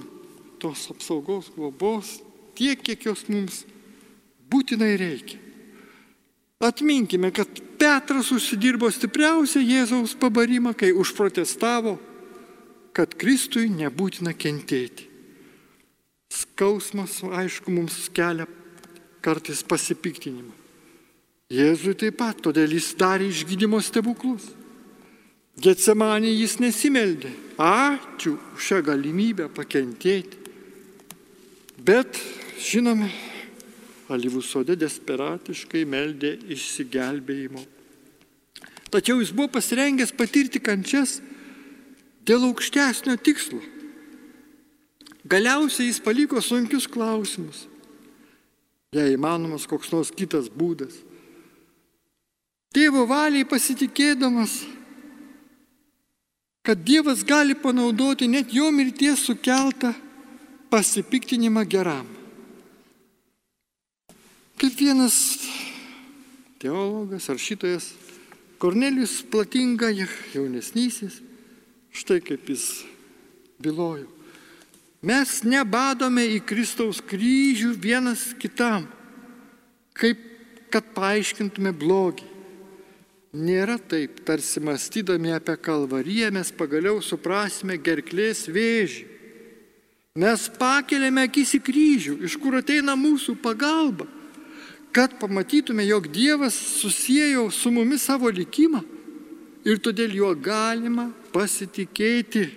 tos 0.62 0.88
apsaugos 0.94 1.50
globos 1.56 2.20
tiek, 2.56 2.80
kiek 2.80 3.04
jos 3.10 3.26
mums 3.28 3.64
būtinai 4.52 4.94
reikia. 5.00 5.40
Atminkime, 6.60 7.32
kad 7.32 7.48
Petras 7.80 8.34
užsidirbo 8.36 8.90
stipriausią 8.92 9.62
Jėzaus 9.64 10.16
pabarimą, 10.20 10.74
kai 10.76 10.92
užprotestavo, 10.92 11.96
kad 12.92 13.16
Kristui 13.16 13.70
nebūtina 13.72 14.34
kentėti. 14.36 15.09
Skausmas, 16.60 17.22
aišku, 17.24 17.72
mums 17.72 18.10
kelia 18.12 18.44
kartais 19.24 19.62
pasipiktinimą. 19.64 20.52
Jėzui 21.56 21.94
taip 21.96 22.18
pat, 22.20 22.42
todėl 22.44 22.76
jis 22.76 22.90
darė 23.00 23.30
išgydymo 23.32 23.80
stebuklus. 23.80 24.50
Getsemanė 25.56 26.34
jis 26.34 26.58
nesimeldė. 26.60 27.32
Ačiū 27.56 28.36
už 28.36 28.68
šią 28.68 28.82
galimybę 28.90 29.48
pakentėti. 29.56 30.36
Bet, 31.80 32.20
žinome, 32.60 33.08
alyvų 34.12 34.44
sode 34.44 34.76
desperatiškai 34.76 35.88
meldė 35.88 36.36
išsigelbėjimo. 36.44 37.64
Tačiau 38.92 39.24
jis 39.24 39.32
buvo 39.32 39.56
pasirengęs 39.56 40.12
patirti 40.12 40.60
kančias 40.60 41.22
dėl 42.28 42.52
aukštesnio 42.52 43.16
tikslo. 43.16 43.64
Galiausiai 45.28 45.90
jis 45.90 46.00
paliko 46.00 46.42
sunkius 46.42 46.88
klausimus, 46.88 47.66
jei 48.96 49.16
įmanomas 49.18 49.68
koks 49.68 49.92
nors 49.92 50.12
kitas 50.16 50.48
būdas. 50.48 50.96
Tėvo 52.72 53.04
valiai 53.10 53.48
pasitikėdamas, 53.50 54.62
kad 56.64 56.80
Dievas 56.86 57.26
gali 57.26 57.56
panaudoti 57.58 58.30
net 58.30 58.54
jo 58.54 58.70
mirties 58.72 59.26
sukeltą 59.26 59.92
pasipiktinimą 60.70 61.66
geram. 61.66 62.06
Kaip 64.60 64.76
vienas 64.78 65.18
teologas 66.62 67.30
ar 67.32 67.40
šitojas 67.40 67.90
Kornelijus 68.60 69.22
Platinga, 69.32 69.90
jaunesnysis, 70.36 71.22
štai 71.96 72.20
kaip 72.20 72.50
jis 72.52 72.84
bylojo. 73.64 74.19
Mes 75.00 75.38
nebadome 75.48 76.26
į 76.28 76.42
Kristaus 76.44 77.00
kryžių 77.00 77.72
vienas 77.80 78.34
kitam, 78.40 78.84
kaip 79.96 80.20
kad 80.74 80.92
paaiškintume 80.96 81.72
blogį. 81.72 82.28
Nėra 83.40 83.78
taip, 83.78 84.24
tarsi 84.26 84.60
mąstydami 84.60 85.32
apie 85.36 85.54
kalvariją 85.62 86.32
mes 86.34 86.50
pagaliau 86.52 86.98
suprasime 87.06 87.78
gerklės 87.78 88.48
vėžį. 88.50 89.06
Mes 90.20 90.48
pakeliame 90.60 91.24
akis 91.30 91.54
į 91.56 91.60
kryžių, 91.64 92.16
iš 92.26 92.36
kur 92.42 92.58
ateina 92.58 92.98
mūsų 92.98 93.38
pagalba, 93.40 94.08
kad 94.92 95.14
pamatytume, 95.22 95.86
jog 95.86 96.10
Dievas 96.12 96.58
susijęjo 96.82 97.46
su 97.54 97.72
mumis 97.72 98.08
savo 98.10 98.32
likimą 98.34 98.82
ir 99.64 99.78
todėl 99.80 100.18
juo 100.18 100.34
galima 100.36 101.12
pasitikėti. 101.32 102.50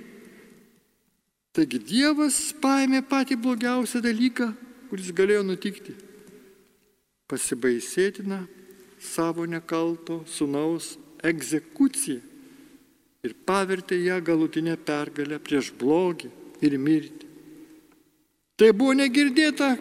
Taigi 1.53 1.79
Dievas 1.85 2.39
paėmė 2.63 3.03
patį 3.05 3.37
blogiausią 3.45 4.01
dalyką, 4.01 4.47
kuris 4.89 5.11
galėjo 5.13 5.43
nutikti. 5.45 5.93
Pasibaisėtina 7.29 8.47
savo 9.03 9.45
nekalto 9.45 10.23
sunaus 10.29 10.95
egzekuciją 11.21 12.23
ir 13.23 13.35
pavertė 13.47 13.99
ją 14.01 14.17
galutinę 14.25 14.79
pergalę 14.81 15.39
prieš 15.45 15.69
blogį 15.77 16.33
ir 16.65 16.79
mirtį. 16.81 17.29
Tai 18.57 18.73
buvo 18.73 18.97
negirdėta 18.97 19.75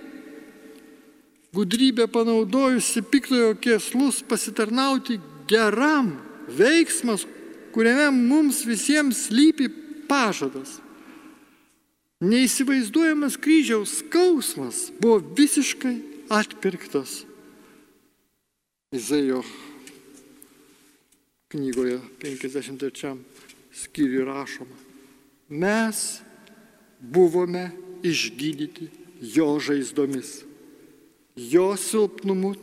gudrybė 1.56 2.10
panaudojusi 2.12 3.04
piktojo 3.08 3.56
kėslus 3.64 4.20
pasitarnauti 4.28 5.20
geram 5.48 6.18
veiksmas, 6.52 7.24
kuriame 7.72 8.10
mums 8.12 8.66
visiems 8.68 9.30
lypi 9.32 9.72
pažadas. 10.12 10.81
Neįsivaizduojamas 12.22 13.34
kryžiaus 13.42 13.96
skausmas 14.04 14.92
buvo 15.02 15.18
visiškai 15.38 15.96
atpirktas. 16.30 17.24
Izaijo 18.94 19.42
knygoje 21.50 21.98
53 22.22 23.16
skyriui 23.74 24.28
rašoma. 24.28 24.78
Mes 25.50 26.22
buvome 27.00 27.72
išgydyti 28.04 28.92
jo 29.22 29.58
žaizdomis. 29.60 30.44
Jo 31.36 31.74
silpnumu 31.78 32.54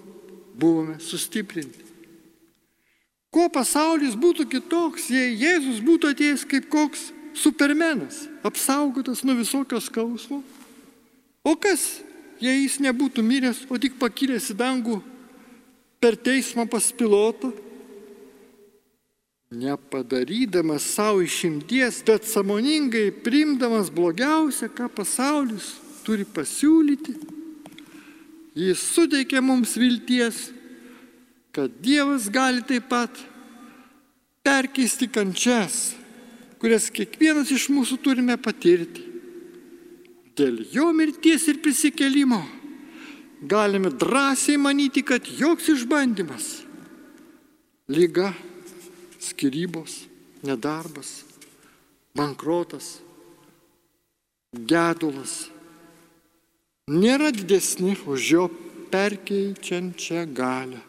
buvome 0.55 1.01
sustiprinti. 1.01 1.83
Kuo 3.35 3.49
pasaulis 3.53 4.15
būtų 4.17 4.47
kitoks, 4.49 5.11
jei 5.11 5.35
Jėzus 5.37 5.83
būtų 5.85 6.15
atėjęs 6.15 6.47
kaip 6.49 6.71
koks 6.73 7.11
supermenas, 7.39 8.27
apsaugotas 8.43 9.23
nuo 9.25 9.37
visokio 9.39 9.81
skausmo. 9.81 10.43
O 11.47 11.55
kas, 11.57 12.01
jei 12.43 12.65
jis 12.65 12.79
nebūtų 12.83 13.23
miręs, 13.25 13.65
o 13.71 13.79
tik 13.81 13.97
pakilęs 14.01 14.51
į 14.53 14.59
dangų 14.59 14.99
per 16.03 16.19
teismą 16.19 16.67
pas 16.71 16.91
pilotą, 16.95 17.51
nepadarydamas 19.49 20.85
savo 20.85 21.23
išimties, 21.25 22.03
bet 22.05 22.27
samoningai 22.29 23.09
priimdamas 23.25 23.89
blogiausią, 23.89 24.69
ką 24.69 24.91
pasaulis 24.93 25.73
turi 26.05 26.27
pasiūlyti, 26.29 27.15
jis 28.59 28.83
suteikia 28.93 29.41
mums 29.45 29.75
vilties, 29.81 30.51
kad 31.53 31.73
Dievas 31.83 32.29
gali 32.31 32.63
taip 32.63 32.91
pat 32.91 33.23
perkeisti 34.45 35.09
kančias, 35.09 35.98
kurias 36.61 36.89
kiekvienas 36.95 37.51
iš 37.55 37.69
mūsų 37.73 37.99
turime 38.03 38.37
patirti. 38.41 39.05
Dėl 40.39 40.63
jo 40.71 40.91
mirties 40.95 41.49
ir 41.51 41.59
prisikelimo 41.63 42.41
galime 43.43 43.91
drąsiai 43.91 44.59
manyti, 44.59 45.03
kad 45.07 45.27
joks 45.27 45.69
išbandymas, 45.75 46.49
lyga, 47.91 48.33
skirybos, 49.23 50.05
nedarbas, 50.47 51.23
bankrotas, 52.19 52.99
gedulas 54.55 55.47
nėra 56.89 57.31
didesni 57.37 57.95
už 58.09 58.31
jo 58.33 58.45
perkeičiančią 58.89 60.25
galę. 60.33 60.81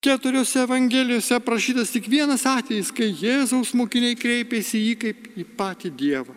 Keturiose 0.00 0.64
Evangelijose 0.64 1.34
aprašytas 1.36 1.90
tik 1.92 2.06
vienas 2.08 2.46
atvejis, 2.48 2.88
kai 2.88 3.12
Jėzaus 3.12 3.76
mokiniai 3.76 4.16
kreipėsi 4.16 4.78
į 4.78 4.86
jį 4.86 4.94
kaip 5.02 5.26
į 5.36 5.44
patį 5.58 5.90
Dievą. 5.92 6.32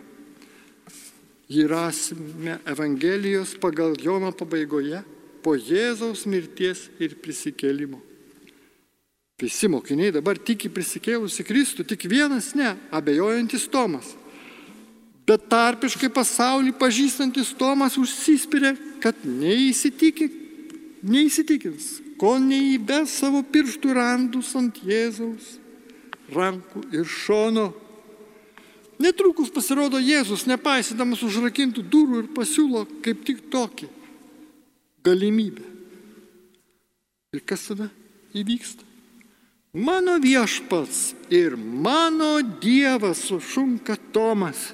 Jį 1.48 1.64
rasime 1.72 2.58
Evangelijos 2.68 3.56
pagal 3.60 3.96
Jono 3.96 4.32
pabaigoje 4.36 5.00
po 5.40 5.56
Jėzaus 5.56 6.26
mirties 6.28 6.92
ir 7.00 7.16
prisikėlimo. 7.24 8.04
Visi 9.40 9.64
mokiniai 9.72 10.12
dabar 10.12 10.36
tiki 10.36 10.68
prisikėlusi 10.68 11.40
Kristų, 11.48 11.88
tik 11.88 12.04
vienas 12.04 12.52
ne, 12.52 12.76
abejojantis 12.92 13.64
Tomas. 13.72 14.12
Bet 15.24 15.48
tarpiškai 15.48 16.12
pasaulį 16.12 16.76
pažįstantis 16.76 17.56
Tomas 17.56 17.96
užsispyrė, 17.96 18.76
kad 19.00 19.16
neįsitikins, 19.24 22.03
kol 22.20 22.40
neįbes 22.42 23.12
savo 23.20 23.42
pirštų 23.42 23.94
randus 23.96 24.54
ant 24.58 24.80
Jėzaus 24.84 25.58
rankų 26.34 26.84
ir 26.94 27.08
šono. 27.08 27.72
Netrukus 29.02 29.50
pasirodo 29.50 29.98
Jėzus, 29.98 30.46
nepaisydamas 30.46 31.24
užrakintų 31.26 31.82
durų 31.90 32.22
ir 32.22 32.30
pasiūlo 32.36 32.84
kaip 33.04 33.24
tik 33.26 33.48
tokį 33.52 33.90
galimybę. 35.04 35.64
Ir 37.34 37.42
kas 37.42 37.66
tada 37.68 37.90
įvyksta? 38.34 38.86
Mano 39.74 40.20
viešpats 40.22 41.16
ir 41.34 41.56
mano 41.58 42.38
Dievas 42.62 43.24
sušunka 43.26 43.96
Tomas. 44.14 44.70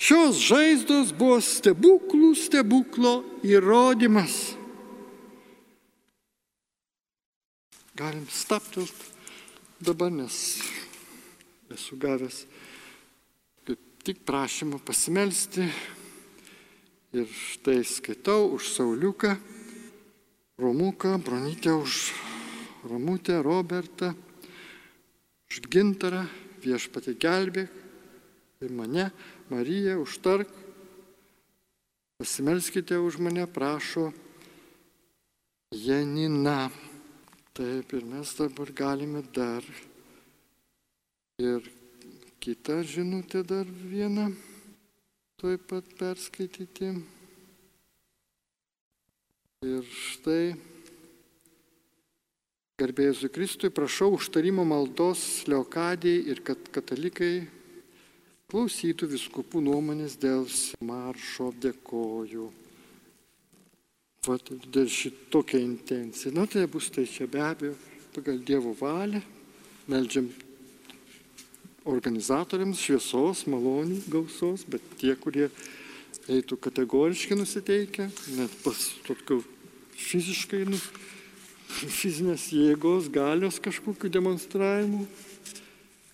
Šios 0.00 0.38
žaizdos 0.40 1.12
buvo 1.12 1.36
stebuklų 1.44 2.32
stebuklo 2.40 3.18
įrodymas. 3.44 4.56
Galim 8.00 8.24
staptelt 8.32 8.96
dabar, 9.76 10.08
nes 10.08 10.36
esu 11.68 11.98
gavęs 12.00 12.46
kaip 13.68 13.82
tik 14.00 14.22
prašymą 14.24 14.78
pasimelsti 14.80 15.66
ir 17.12 17.28
štai 17.28 17.84
skaitau 17.84 18.54
už 18.56 18.72
Sauliuką, 18.72 19.36
Romuką, 20.56 21.20
Bronytę 21.20 21.76
už 21.76 22.14
Ramutę, 22.88 23.42
Robertą, 23.44 24.14
už 25.52 25.60
gintarą, 25.68 26.24
viešpatį 26.64 27.18
gelbėk 27.20 27.68
ir 28.64 28.72
mane, 28.72 29.10
Mariją, 29.52 30.00
užtark. 30.00 30.48
Pasimelskite 32.16 32.96
už 32.96 33.20
mane, 33.20 33.44
prašo 33.44 34.08
Janina. 35.68 36.88
Taip, 37.60 37.92
ir 37.92 38.04
mes 38.08 38.30
dabar 38.38 38.70
galime 38.72 39.20
dar 39.36 39.64
ir 41.38 41.66
kitą 42.40 42.78
žinutę 42.88 43.42
dar 43.44 43.66
vieną 43.68 44.30
tuoj 45.36 45.58
pat 45.68 45.84
perskaityti. 45.98 46.88
Ir 49.68 49.84
štai 49.84 50.56
Garbėjus 52.80 53.26
Kristui, 53.28 53.68
prašau 53.68 54.14
užtarimo 54.16 54.64
maldos 54.64 55.44
Leokadijai 55.44 56.32
ir 56.32 56.40
kad 56.40 56.64
katalikai 56.72 57.44
klausytų 58.48 59.12
viskupų 59.18 59.60
nuomonės 59.68 60.16
dėl 60.16 60.48
maršo, 60.80 61.52
dėkoju. 61.60 62.48
Vat 64.28 64.50
dėl 64.68 64.88
šitokia 64.92 65.62
intencija. 65.64 66.28
Na 66.36 66.42
tai 66.44 66.66
bus 66.68 66.90
tai 66.92 67.06
čia 67.08 67.24
be 67.24 67.40
abejo 67.40 67.72
pagal 68.12 68.36
Dievo 68.44 68.74
valią. 68.76 69.22
Meldžiam 69.88 70.26
organizatoriams 71.88 72.82
šviesos, 72.84 73.46
malonių, 73.48 74.02
gausos, 74.12 74.66
bet 74.68 74.84
tie, 75.00 75.14
kurie 75.16 75.46
eitų 76.28 76.58
kategoriškai 76.66 77.38
nusiteikę, 77.40 78.10
net 78.36 78.58
pas 78.60 78.82
tokiu 79.08 79.40
fiziškai 79.96 80.66
nusiteikę 80.68 81.08
fizinės 81.70 82.50
jėgos, 82.52 83.08
galios 83.08 83.60
kažkokiu 83.62 84.10
demonstravimu, 84.12 85.06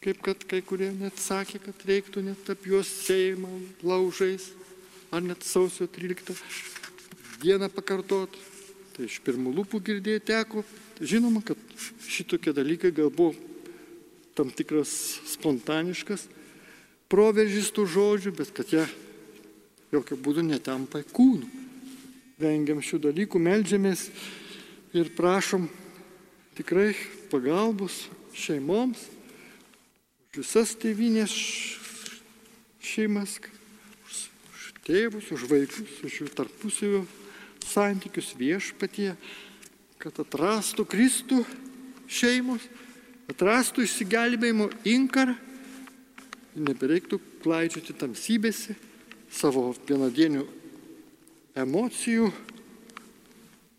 kaip 0.05 0.23
kad 0.23 0.47
kai 0.47 0.63
kurie 0.63 0.93
net 0.95 1.19
sakė, 1.19 1.59
kad 1.65 1.87
reiktų 1.91 2.23
net 2.29 2.55
ap 2.55 2.71
juos 2.71 2.91
seimą 3.07 3.51
laužais, 3.83 4.53
ar 5.11 5.25
net 5.27 5.43
sausio 5.43 5.89
13 5.91 6.76
dieną 7.43 7.71
pakartot. 7.73 8.37
Tai 8.97 9.05
iš 9.05 9.19
pirmų 9.21 9.53
lūpų 9.59 9.83
girdėti 9.85 10.31
teko, 10.31 10.63
žinoma, 11.05 11.43
kad 11.45 11.61
šitokie 12.09 12.55
dalykai 12.57 12.95
gal 12.97 13.11
buvo 13.13 13.35
tam 14.37 14.49
tikras 14.53 14.91
spontaniškas 15.29 16.27
proveržys 17.13 17.71
tų 17.75 17.87
žodžių, 17.93 18.33
bet 18.37 18.53
kad 18.57 18.73
jie 18.73 18.85
jokių 19.95 20.19
būdų 20.21 20.47
netampa 20.49 21.03
kūnų. 21.15 21.49
Vengiam 22.41 22.83
šių 22.85 23.01
dalykų, 23.07 23.41
melžiamės 23.41 24.09
ir 24.97 25.13
prašom 25.17 25.69
tikrai 26.57 26.91
pagalbos 27.31 28.07
šeimoms, 28.37 29.07
visas 30.37 30.75
tėvinės 30.77 31.33
šeimas, 32.85 33.39
už 34.05 34.67
tėvus, 34.85 35.31
už 35.33 35.47
vaikus, 35.49 35.95
už 36.05 36.21
jų 36.21 36.29
tarpusavio 36.37 37.07
santykius 37.67 38.33
viešpatie, 38.39 39.15
kad 39.99 40.19
atrastų 40.23 40.87
Kristų 40.89 41.43
šeimos, 42.07 42.65
atrastų 43.31 43.87
išsigelbėjimo 43.87 44.71
inkarą, 44.87 45.35
nebereiktų 46.57 47.21
klaidžioti 47.45 47.97
tamsybėse 47.99 48.77
savo 49.33 49.69
vienadienių 49.89 50.47
emocijų 51.57 52.31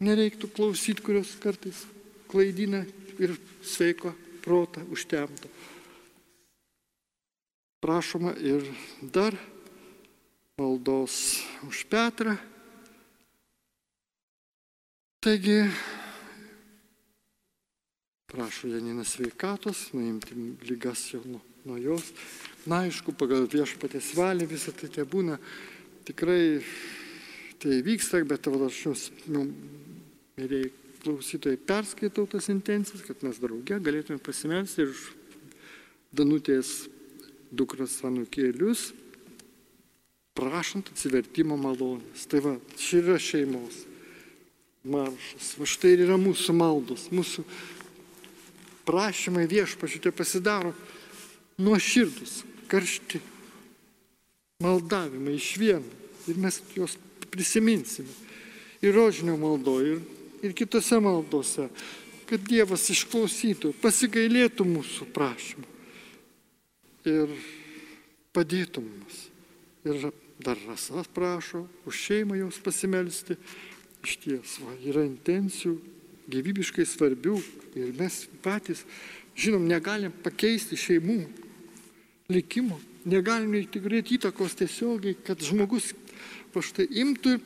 nereiktų 0.03 0.49
klausyti, 0.53 1.03
kurios 1.05 1.33
kartais 1.41 1.85
klaidina 2.29 2.83
ir 3.17 3.35
sveiko 3.65 4.13
protą 4.43 4.83
užtemto. 4.93 5.49
Prašoma 7.81 8.33
ir 8.41 8.65
dar 9.01 9.37
maldos 10.57 11.41
už 11.67 11.85
Petrą. 11.89 12.37
Taigi, 15.27 15.65
prašo 18.31 18.67
Janina 18.67 19.03
sveikatos, 19.03 19.89
nuimti 19.91 20.35
lygas 20.69 21.01
jau 21.11 21.19
nuo, 21.25 21.41
nuo 21.65 21.75
jos. 21.77 22.13
Na, 22.63 22.85
aišku, 22.85 23.11
pagal 23.11 23.43
viešpatės 23.51 24.13
valią 24.15 24.47
visą 24.47 24.71
tai 24.71 24.87
te 24.87 25.03
būna 25.03 25.35
tikrai 26.07 26.61
tai 27.59 27.81
vyksta, 27.83 28.21
bet 28.23 28.47
aš 28.47 28.77
jums 28.85 29.03
nu, 29.27 29.43
Mėrėjai 30.39 30.71
klausytojai, 31.03 31.59
perskaitau 31.73 32.23
tas 32.31 32.47
intencijas, 32.55 33.03
kad 33.03 33.27
mes 33.27 33.43
drauge 33.43 33.81
galėtume 33.83 34.23
pasimelsti 34.23 34.85
ir 34.85 34.95
Danutės 36.15 36.87
dukras 37.51 37.99
anukėlius, 38.07 38.93
prašant 40.39 40.95
atsivertimo 40.95 41.59
malonės. 41.59 42.29
Tai 42.31 42.45
va, 42.47 42.57
čia 42.79 43.03
yra 43.03 43.19
šeimos 43.19 43.83
maršas. 44.89 45.53
Va 45.59 45.67
štai 45.69 45.95
ir 45.95 46.05
yra 46.07 46.17
mūsų 46.21 46.55
maldos, 46.57 47.07
mūsų 47.13 47.45
prašymai 48.87 49.47
viešpačiutė 49.51 50.13
pasidaro 50.15 50.73
nuoširdus, 51.61 52.41
karšti, 52.71 53.21
maldavimai 54.63 55.37
iš 55.37 55.53
vieno. 55.59 55.95
Ir 56.27 56.39
mes 56.43 56.59
juos 56.75 56.97
prisiminsime. 57.31 58.11
Ir 58.83 58.93
rožinio 58.93 59.37
maldo, 59.39 59.79
ir 59.81 60.01
ir 60.41 60.53
kitose 60.53 60.99
maldose, 61.01 61.67
kad 62.27 62.43
Dievas 62.47 62.87
išklausytų, 62.91 63.73
pasigailėtų 63.81 64.65
mūsų 64.67 65.07
prašymų 65.15 65.67
ir 67.07 67.31
padėtų 68.35 68.83
mums. 68.83 69.21
Ir 69.87 70.09
dar 70.43 70.59
rasas 70.67 71.07
prašo, 71.15 71.65
už 71.87 72.01
šeimą 72.07 72.37
jos 72.41 72.59
pasimelsti. 72.63 73.37
Iš 74.05 74.17
ties, 74.23 74.57
va, 74.63 74.75
yra 74.85 75.05
intencijų 75.07 75.77
gyvybiškai 76.31 76.85
svarbių 76.87 77.37
ir 77.79 77.93
mes 77.97 78.25
patys, 78.43 78.83
žinom, 79.37 79.67
negalim 79.69 80.13
pakeisti 80.23 80.77
šeimų 80.79 81.21
likimo, 82.33 82.79
negalim 83.07 83.55
tikrai 83.71 84.03
įtakos 84.03 84.57
tiesiogiai, 84.59 85.15
kad 85.15 85.41
žmogus 85.43 85.93
va 86.53 86.63
štai 86.63 86.87
imtų 87.03 87.37
ir 87.37 87.43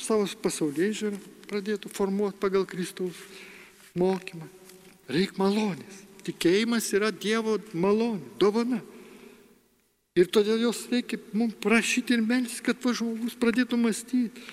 savo 0.00 0.26
pasaulyje 0.42 0.92
žiūrą 1.00 1.20
pradėtų 1.48 1.90
formuoti 1.92 2.40
pagal 2.40 2.66
Kristaus 2.68 3.18
mokymą. 3.98 4.48
Reikia 5.08 5.38
malonės. 5.38 6.02
Tikėjimas 6.24 6.88
yra 6.96 7.10
Dievo 7.12 7.58
malonė, 7.76 8.24
dovana. 8.40 8.80
Ir 10.14 10.28
todėl 10.30 10.62
jos 10.62 10.84
reikia 10.92 11.18
mums 11.34 11.56
prašyti 11.60 12.14
ir 12.14 12.22
melsis, 12.24 12.62
kad 12.64 12.78
va 12.84 12.94
žmogus 12.94 13.34
pradėtų 13.36 13.76
mąstyti, 13.82 14.44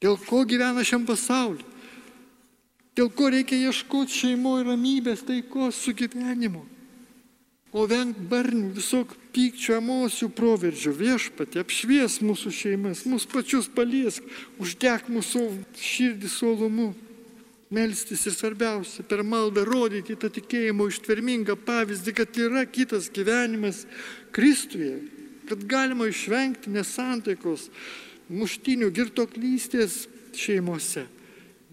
dėl 0.00 0.18
ko 0.26 0.44
gyvena 0.48 0.84
šiam 0.86 1.06
pasauliu, 1.08 1.64
dėl 2.96 3.10
ko 3.14 3.30
reikia 3.32 3.58
ieškoti 3.68 4.22
šeimoje 4.24 4.66
ramybės, 4.68 5.24
taikos, 5.28 5.78
sugyvenimo. 5.84 6.64
O 7.70 7.84
venk 7.86 8.18
barnių, 8.26 8.72
visok 8.74 9.12
pykčio, 9.30 9.76
emocijų 9.78 10.32
proveržių, 10.34 10.90
viešpatė, 10.98 11.60
apšvies 11.62 12.18
mūsų 12.26 12.50
šeimas, 12.50 13.04
mūsų 13.06 13.30
pačius 13.30 13.68
paliesk, 13.70 14.26
uždek 14.58 15.06
mūsų 15.12 15.44
širdį 15.78 16.30
suolumu. 16.32 16.88
Melstis 17.70 18.24
ir 18.26 18.34
svarbiausia, 18.34 19.04
per 19.06 19.22
maldą 19.22 19.62
rodyti 19.62 20.16
tą 20.18 20.26
tikėjimo 20.34 20.88
ištvermingą 20.90 21.54
pavyzdį, 21.62 22.14
kad 22.18 22.40
yra 22.42 22.64
kitas 22.66 23.06
gyvenimas 23.14 23.84
Kristuje, 24.34 24.96
kad 25.46 25.62
galima 25.70 26.08
išvengti 26.10 26.72
nesantaikos, 26.74 27.68
muštinių, 28.30 28.90
girtoklystės 28.94 30.04
šeimose. 30.38 31.06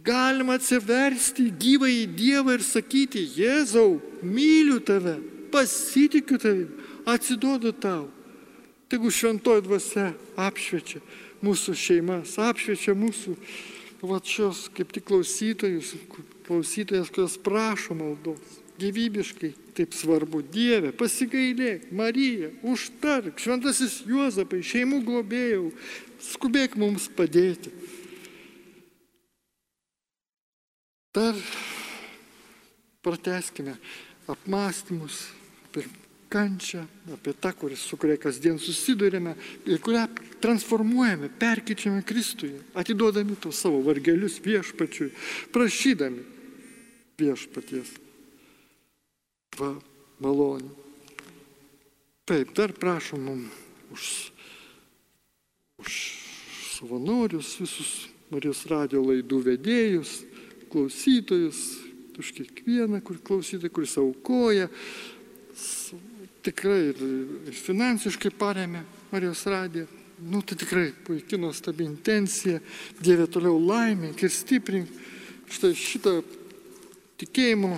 Galima 0.08 0.56
atsiversti 0.58 1.50
gyvą 1.60 1.90
į 1.92 2.04
Dievą 2.16 2.56
ir 2.58 2.64
sakyti, 2.64 3.26
Jėzau, 3.38 3.98
myliu 4.24 4.80
tave 4.80 5.18
pasitikiu 5.52 6.38
tavim, 6.40 6.70
atsiduodu 7.06 7.74
tau. 7.76 8.08
Tegu 8.88 9.12
šventoji 9.12 9.66
dvasia 9.66 10.12
apšviečia 10.40 11.02
mūsų 11.44 11.74
šeimas, 11.76 12.38
apšviečia 12.40 12.96
mūsų 12.96 13.36
va 14.08 14.20
šios 14.24 14.68
kaip 14.76 14.94
tik 14.96 15.08
klausytojus, 15.10 15.96
klausytojas, 16.48 17.12
kurios 17.12 17.36
prašo 17.44 17.98
maldos. 17.98 18.62
Gyvybiškai 18.78 19.52
taip 19.78 19.96
svarbu. 19.98 20.44
Dieve, 20.54 20.92
pasigailėk, 20.96 21.90
Marija, 21.96 22.52
užtark, 22.66 23.40
šventasis 23.42 24.04
Juozapai, 24.10 24.64
šeimų 24.66 25.02
globėjau, 25.06 25.72
skubėk 26.22 26.78
mums 26.80 27.08
padėti. 27.14 27.74
Dar 31.18 31.38
prateskime 33.02 33.78
apmąstymus 34.30 35.24
apie 35.66 35.88
kančią, 36.30 36.86
apie 37.14 37.34
tą, 37.34 37.54
kuris, 37.54 37.82
su 37.82 37.98
kuria 37.98 38.18
kasdien 38.22 38.60
susidurėme 38.60 39.34
ir 39.66 39.80
kurią 39.82 40.04
transformuojame, 40.44 41.30
perkyčiame 41.40 42.04
Kristuje, 42.06 42.60
atiduodami 42.78 43.38
tos 43.40 43.62
savo 43.64 43.80
vargelius 43.86 44.42
viešpačiui, 44.44 45.14
prašydami 45.56 46.26
viešpaties. 47.18 48.07
Va, 49.58 49.72
malonė. 50.22 50.70
Taip, 52.28 52.52
dar 52.54 52.74
prašom 52.76 53.24
mums 53.24 53.54
už, 53.96 54.06
už 55.82 55.94
savanorius, 56.76 57.56
visus 57.62 57.92
Marijos 58.28 58.66
radio 58.68 59.00
laidų 59.06 59.40
vedėjus, 59.46 60.20
klausytojus, 60.68 61.62
už 62.20 62.34
kiekvieną, 62.36 63.00
kur 63.06 63.22
klausytojai, 63.24 63.72
kuris 63.72 63.96
aukoja, 64.02 64.68
tikrai 66.44 66.80
ir, 66.90 67.00
ir 67.48 67.56
finansiškai 67.56 68.34
paremė 68.36 68.84
Marijos 69.14 69.46
radiją. 69.48 69.88
Nu, 70.18 70.42
tai 70.42 70.58
tikrai 70.58 70.90
puikia 71.06 71.38
nuostabi 71.40 71.86
intencija, 71.86 72.60
Dieve 73.00 73.28
toliau 73.30 73.60
laimink 73.62 74.22
ir 74.26 74.34
stiprink 74.34 74.90
štai 75.54 75.72
šitą 75.78 76.20
tikėjimo 77.22 77.78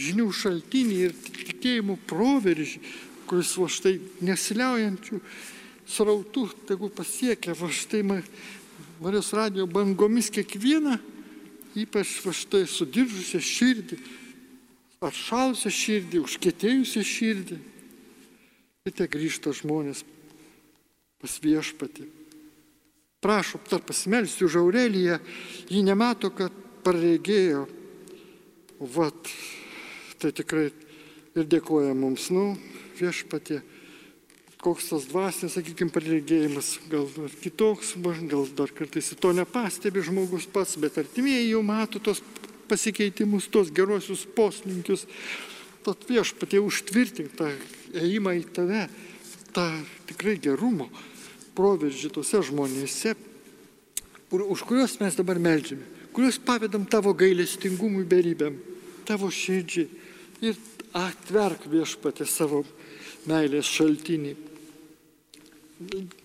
žinių 0.00 0.28
šaltinį 0.32 0.98
ir 1.06 1.16
tikėjimo 1.26 1.98
proveržį, 2.08 2.80
kuris 3.28 3.52
va 3.60 3.68
štai 3.70 3.94
nesiliaujančių 4.26 5.20
srautų, 5.90 6.46
tegu 6.68 6.90
pasiekia 6.94 7.54
va 7.58 7.70
štai 7.72 8.02
Marijos 9.00 9.32
radijo 9.32 9.64
bangomis 9.70 10.28
kiekvieną, 10.32 10.98
ypač 11.78 12.18
va 12.24 12.34
štai 12.36 12.66
sudiržusią 12.68 13.40
širdį, 13.40 13.96
atšalusią 15.00 15.72
širdį, 15.72 16.20
užkėtėjusią 16.26 17.04
širdį. 17.08 17.58
Ir 18.88 18.96
te 18.96 19.06
grįžta 19.08 19.52
žmonės 19.56 20.02
pas 21.20 21.36
viešpatį. 21.44 22.08
Prašom, 23.20 23.60
dar 23.68 23.82
pasimelsti 23.84 24.46
už 24.46 24.56
Aureliją, 24.62 25.18
ji 25.68 25.82
nemato, 25.84 26.30
kad 26.32 26.52
pareigėjo. 26.84 27.66
Vat, 28.80 29.28
tai 30.20 30.32
tikrai 30.36 30.68
ir 31.38 31.46
dėkoja 31.48 31.94
mums, 31.96 32.28
nu, 32.34 32.54
viešpatė, 32.98 33.60
koks 34.60 34.90
tas 34.90 35.06
dvasinis, 35.08 35.54
sakykime, 35.56 35.92
pareigėjimas, 35.94 36.74
gal 36.92 37.06
dar 37.14 37.32
kitoks, 37.42 37.94
gal 38.28 38.48
dar 38.56 38.72
kartais 38.76 39.12
to 39.16 39.32
nepastebi 39.36 40.02
žmogus 40.04 40.48
pats, 40.50 40.76
bet 40.80 40.98
artimieji 41.00 41.54
jau 41.54 41.62
mato 41.64 42.02
tos 42.02 42.20
pasikeitimus, 42.68 43.48
tos 43.50 43.72
gerosius 43.74 44.26
poslinkius. 44.36 45.06
Tad 45.80 46.02
viešpatė 46.04 46.60
užtvirtink 46.60 47.32
tą 47.38 47.48
ėjimą 47.96 48.34
į 48.36 48.42
tave, 48.52 48.82
tą 49.56 49.64
tikrai 50.10 50.36
gerumo 50.42 50.90
proveržį 51.56 52.12
tose 52.18 52.42
žmonėse, 52.44 53.14
kur, 54.28 54.44
už 54.44 54.66
kuriuos 54.68 54.98
mes 55.00 55.16
dabar 55.16 55.40
melžiame, 55.40 55.88
kuriuos 56.12 56.36
pavedam 56.44 56.84
tavo 56.84 57.14
gailestingumui 57.16 58.04
beribėm, 58.08 58.60
tavo 59.08 59.32
širdžiai 59.32 59.88
ir 60.44 60.60
atverk 60.96 61.66
viešpatė 61.70 62.26
savo 62.26 62.64
meilės 63.28 63.68
šaltinį 63.68 64.36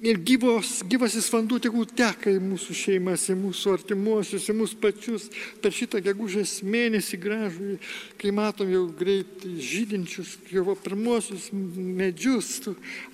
ir 0.03 0.17
gyvos, 0.19 0.81
gyvasis 0.83 1.29
vanduo 1.31 1.57
tegul 1.63 1.85
teka 1.87 2.27
į 2.33 2.41
mūsų 2.43 2.75
šeimas, 2.75 3.23
į 3.31 3.37
mūsų 3.39 3.75
artimuosius, 3.77 4.49
į 4.51 4.55
mūsų 4.59 4.79
pačius 4.83 5.27
per 5.63 5.71
šitą 5.75 6.01
gegužės 6.03 6.57
mėnesį 6.67 7.19
gražų, 7.23 7.77
kai 8.19 8.33
matom 8.35 8.73
jau 8.73 8.83
greit 8.99 9.45
žydinčius, 9.45 10.35
jau 10.51 10.75
pirmuosius 10.83 11.47
medžius, 11.55 12.51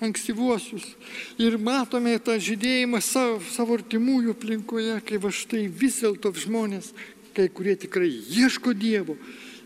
ankstyvuosius. 0.02 0.88
Ir 1.38 1.60
matome 1.62 2.16
tą 2.18 2.34
žydėjimą 2.42 3.02
savo, 3.06 3.38
savo 3.54 3.78
artimųjų 3.78 4.34
aplinkoje, 4.34 4.98
kai 5.06 5.22
va 5.22 5.30
štai 5.30 5.68
vis 5.70 6.02
dėlto 6.02 6.34
žmonės, 6.42 6.90
kai 7.38 7.46
kurie 7.54 7.78
tikrai 7.78 8.10
ieško 8.10 8.74
Dievo 8.74 9.16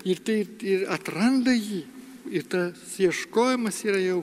ir, 0.07 0.23
tai, 0.23 0.45
ir 0.63 0.87
atranda 0.93 1.55
jį. 1.55 1.83
Ir 2.27 2.47
tas 2.51 2.97
ieškojimas 2.99 3.85
yra 3.87 4.01
jau 4.03 4.23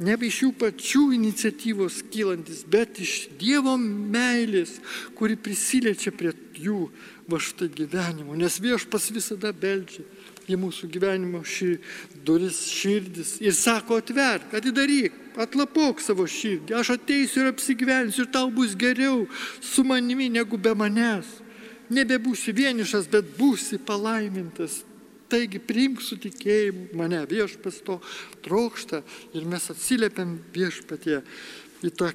nebe 0.00 0.28
iš 0.28 0.44
jų 0.44 0.50
pačių 0.60 1.02
iniciatyvos 1.16 2.00
kylantis, 2.12 2.62
bet 2.64 3.00
iš 3.02 3.28
Dievo 3.40 3.74
meilės, 3.80 4.78
kuri 5.18 5.36
prisiliečia 5.36 6.12
prie 6.14 6.32
jų 6.56 6.86
va 7.30 7.40
štai 7.42 7.68
gyvenimo. 7.74 8.36
Nes 8.38 8.58
viešpas 8.62 9.10
visada 9.14 9.52
beldžia 9.52 10.06
į 10.50 10.58
mūsų 10.58 10.88
gyvenimo 10.90 11.42
šį 11.46 11.72
duris 12.26 12.62
širdis 12.72 13.36
ir 13.42 13.54
sako 13.54 14.00
atverk, 14.00 14.54
atidaryk, 14.56 15.14
atlapok 15.40 16.02
savo 16.02 16.26
širdį, 16.26 16.74
aš 16.80 16.94
ateisiu 16.96 17.44
ir 17.44 17.52
apsigyvensiu 17.52 18.24
ir 18.24 18.32
tau 18.34 18.50
bus 18.54 18.74
geriau 18.78 19.26
su 19.60 19.84
manimi 19.86 20.30
negu 20.32 20.58
be 20.58 20.74
manęs. 20.74 21.38
Nebebūsi 21.90 22.54
vienišas, 22.54 23.08
bet 23.10 23.32
būsi 23.34 23.80
palaimintas. 23.82 24.84
Taigi 25.30 25.60
priimk 25.62 26.02
su 26.02 26.18
tikėjimu 26.18 26.98
mane, 26.98 27.20
viešpas 27.30 27.80
to 27.86 28.00
trokšta 28.44 29.04
ir 29.36 29.46
mes 29.46 29.70
atsiliepiam 29.70 30.38
viešpatie 30.54 31.20
į 31.86 31.92
tą 31.96 32.10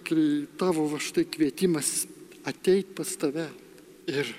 tavo 0.59 0.85
va 0.91 0.99
štai 1.01 1.25
kvietimas 1.25 2.05
ateit 2.45 2.91
pas 2.97 3.09
tave 3.17 3.47
ir 4.11 4.29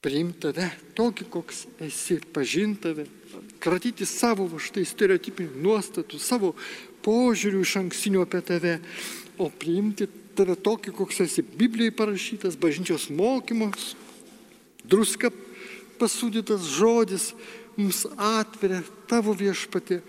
priimti 0.00 0.46
tave 0.46 0.68
tokį, 0.96 1.26
koks 1.32 1.64
esi, 1.84 2.20
pažinti 2.32 2.82
tave, 2.86 3.06
kratyti 3.60 4.06
savo 4.08 4.46
va 4.48 4.60
štai 4.62 4.86
stereotipinių 4.88 5.60
nuostatų, 5.60 6.20
savo 6.22 6.54
požiūrių 7.04 7.60
iš 7.64 7.76
ankstinio 7.82 8.24
apie 8.24 8.40
tave, 8.44 8.78
o 9.40 9.50
priimti 9.50 10.08
tave 10.36 10.56
tokį, 10.56 10.94
koks 10.96 11.20
esi 11.26 11.44
Biblijoje 11.44 11.96
parašytas, 11.96 12.56
bažnyčios 12.60 13.08
mokymus, 13.12 13.94
druska 14.84 15.32
pasūdytas 16.00 16.64
žodis 16.78 17.32
mums 17.76 18.04
atveria 18.16 18.82
tavo 19.10 19.34
viešpatį 19.36 20.00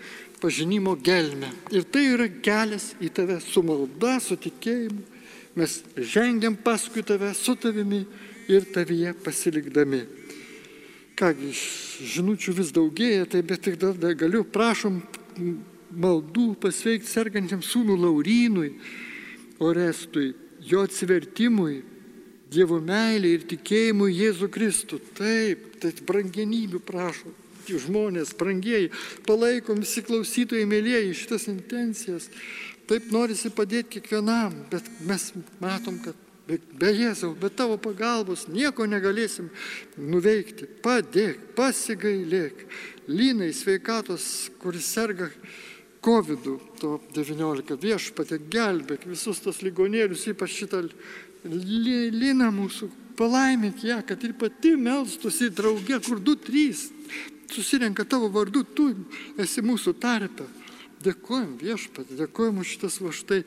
pažinimo 0.42 0.96
gelmę. 0.98 1.50
Ir 1.70 1.86
tai 1.86 2.08
yra 2.16 2.26
kelias 2.42 2.92
į 3.00 3.12
tave 3.14 3.38
su 3.44 3.62
malda, 3.66 4.18
su 4.20 4.36
tikėjimu. 4.36 5.04
Mes 5.58 5.82
žengiam 5.96 6.56
paskui 6.56 7.04
tave 7.04 7.30
su 7.36 7.54
tavimi 7.60 8.02
ir 8.50 8.66
tavyje 8.74 9.12
pasilikdami. 9.22 10.02
Kągi, 11.18 11.52
žinučių 12.14 12.54
vis 12.56 12.72
daugėja, 12.74 13.26
tai 13.28 13.42
bet 13.46 13.62
tik 13.66 13.76
dar 13.78 14.16
galiu, 14.18 14.42
prašom 14.48 15.02
maldų 15.92 16.54
pasveikti 16.62 17.10
sergančiam 17.10 17.60
sūnų 17.62 17.98
Laurynui, 18.00 18.72
Orestui, 19.62 20.32
jo 20.66 20.82
atsivertimui, 20.82 21.82
Dievo 22.52 22.80
meilė 22.84 23.30
ir 23.36 23.44
tikėjimu 23.48 24.10
Jėzų 24.10 24.48
Kristų. 24.52 24.98
Taip, 25.16 25.78
tai 25.80 25.92
brangenybių 26.04 26.82
prašom 26.84 27.41
žmonės, 27.68 28.34
brangieji, 28.38 28.90
palaikom 29.26 29.82
visi 29.84 30.02
klausytojai, 30.06 30.66
mėlyjeji 30.68 31.16
šitas 31.22 31.48
intencijas. 31.52 32.28
Taip 32.90 33.08
norisi 33.14 33.52
padėti 33.54 33.98
kiekvienam, 33.98 34.54
bet 34.72 34.88
mes 35.06 35.30
matom, 35.62 36.00
kad 36.02 36.18
be, 36.48 36.58
be 36.78 36.90
Jėzaus, 36.92 37.36
be 37.38 37.50
tavo 37.54 37.78
pagalbos 37.80 38.48
nieko 38.50 38.86
negalėsim 38.90 39.50
nuveikti. 39.96 40.66
Padėk, 40.82 41.52
pasigailėk. 41.56 42.66
Lynai 43.10 43.52
sveikatos, 43.54 44.50
kuris 44.62 44.90
serga 44.94 45.30
COVID-19, 46.02 47.76
viešpatė 47.82 48.40
gelbėk 48.50 49.06
visus 49.10 49.40
tos 49.42 49.62
ligonierius, 49.62 50.26
ypač 50.30 50.58
šitą 50.62 50.82
Lyną 51.42 52.52
mūsų, 52.54 52.86
palaimink 53.18 53.82
ją, 53.82 53.98
kad 54.06 54.22
ir 54.22 54.34
pati 54.38 54.76
melstųsi 54.78 55.50
drauge, 55.50 55.98
kur 56.06 56.20
du, 56.22 56.36
trys 56.38 56.84
susirenka 57.52 58.04
tavo 58.08 58.30
vardu, 58.32 58.64
tu 58.64 58.90
esi 59.40 59.64
mūsų 59.64 59.94
tarpe. 60.00 60.48
Dėkojom 61.02 61.56
viešpat, 61.58 62.12
dėkojom 62.14 62.60
už 62.62 62.74
šitas 62.76 63.00
va 63.02 63.10
štai 63.10 63.40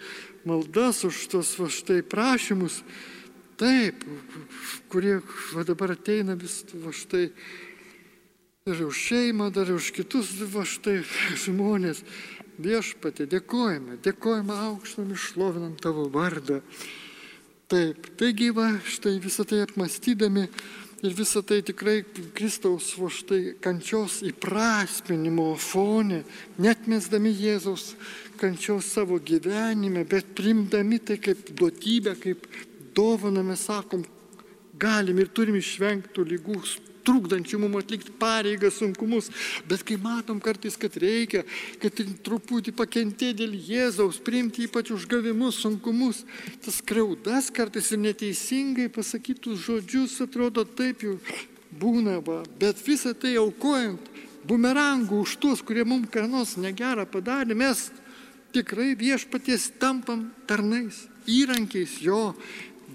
maldas, 0.47 1.05
už 1.07 1.21
šitas 1.23 1.53
va 1.59 1.69
štai 1.71 2.01
prašymus. 2.03 2.81
Taip, 3.55 4.03
kurie 4.91 5.21
va 5.55 5.63
dabar 5.63 5.93
ateina 5.95 6.35
vis 6.35 6.65
va 6.73 6.91
štai 6.91 7.29
ir 8.65 8.81
už 8.83 8.97
šeimą, 8.97 9.51
dar 9.55 9.71
už 9.71 9.93
kitus 9.95 10.33
va 10.51 10.65
štai 10.67 10.99
žmonės. 11.45 12.03
Viešpatė, 12.55 13.27
dėkojame, 13.27 13.99
dėkojame 14.03 14.55
aukštam 14.71 15.11
išlovinam 15.15 15.75
tavo 15.79 16.07
vardą. 16.11 16.61
Taip, 17.71 18.11
taigi 18.19 18.51
va 18.55 18.69
štai 18.83 19.15
visą 19.23 19.43
tai 19.47 19.63
apmastydami 19.63 20.47
Ir 21.05 21.13
visą 21.13 21.43
tai 21.45 21.59
tikrai 21.61 21.99
Kristaus 22.33 22.87
va 22.97 23.11
štai 23.13 23.55
kančios 23.61 24.23
įprasminimo 24.25 25.51
fone, 25.61 26.23
net 26.57 26.87
mesdami 26.89 27.29
Jėzaus 27.29 27.91
kančios 28.41 28.89
savo 28.95 29.19
gyvenime, 29.21 30.01
bet 30.09 30.33
primdami 30.33 30.97
tai 31.05 31.19
kaip 31.21 31.51
duotybę, 31.53 32.15
kaip 32.23 32.47
dovaną 32.97 33.43
mes 33.45 33.67
sakom, 33.69 34.01
galim 34.81 35.21
ir 35.21 35.29
turim 35.29 35.59
išvengti 35.59 36.25
lygų 36.25 36.63
trukdančių 37.05 37.59
mums 37.61 37.83
atlikti 37.83 38.13
pareigas, 38.19 38.79
sunkumus, 38.81 39.29
bet 39.69 39.83
kai 39.87 39.97
matom 40.01 40.41
kartais, 40.43 40.77
kad 40.79 40.97
reikia, 41.01 41.43
kad 41.81 42.01
truputį 42.25 42.75
pakentėti 42.75 43.43
dėl 43.43 43.55
Jėzaus, 43.55 44.21
priimti 44.23 44.65
ypač 44.67 44.91
užgavimus, 44.95 45.61
sunkumus, 45.63 46.23
tas 46.65 46.81
kraudas 46.85 47.51
kartais 47.53 47.91
ir 47.93 48.01
neteisingai 48.03 48.89
pasakytus 48.93 49.63
žodžius 49.67 50.19
atrodo 50.25 50.65
taip 50.65 51.05
jau 51.05 51.17
būna, 51.79 52.19
va, 52.25 52.41
bet 52.59 52.79
visą 52.85 53.13
tai 53.17 53.35
aukojant 53.41 54.11
bumerangų 54.47 55.23
už 55.25 55.37
tuos, 55.41 55.63
kurie 55.65 55.85
mums 55.87 56.11
ką 56.13 56.25
nors 56.29 56.55
negerą 56.61 57.07
padarė, 57.09 57.57
mes 57.57 57.89
tikrai 58.55 58.93
viešpaties 58.95 59.73
tampam 59.81 60.29
tarnais, 60.47 61.05
įrankiais 61.27 61.99
jo 62.05 62.33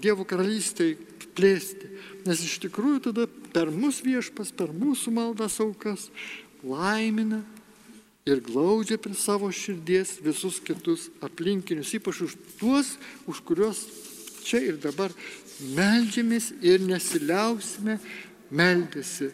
Dievo 0.01 0.23
karalystėje 0.25 0.95
plėsti. 1.37 1.90
Nes 2.27 2.43
iš 2.45 2.59
tikrųjų 2.61 3.01
tada 3.09 3.25
per 3.53 3.71
mūsų 3.73 4.05
viešpas, 4.05 4.51
per 4.53 4.73
mūsų 4.75 5.13
maldas 5.15 5.57
aukas 5.63 6.09
laimina 6.61 7.41
ir 8.29 8.41
glaudžia 8.45 8.99
prie 9.01 9.17
savo 9.17 9.49
širdies 9.49 10.19
visus 10.21 10.59
kitus 10.61 11.09
aplinkinius, 11.25 11.95
ypač 11.97 12.21
už 12.27 12.35
tuos, 12.59 12.95
už 13.25 13.41
kuriuos 13.47 13.81
čia 14.45 14.61
ir 14.61 14.77
dabar 14.81 15.13
melžiamės 15.73 16.51
ir 16.61 16.85
nesiliausime 16.85 17.97
meldėsi. 18.53 19.31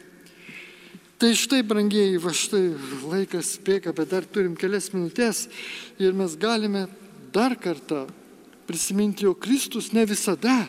Tai 1.18 1.32
štai, 1.34 1.64
brangieji, 1.66 2.20
va 2.22 2.30
štai 2.30 2.68
laikas 3.10 3.56
spėka, 3.58 3.92
bet 3.98 4.12
dar 4.12 4.28
turim 4.30 4.54
kelias 4.56 4.92
minutės 4.94 5.48
ir 5.98 6.14
mes 6.14 6.36
galime 6.38 6.86
dar 7.34 7.58
kartą 7.58 8.06
prisiminti, 8.70 9.26
jog 9.26 9.40
Kristus 9.42 9.90
ne 9.96 10.06
visada 10.06 10.68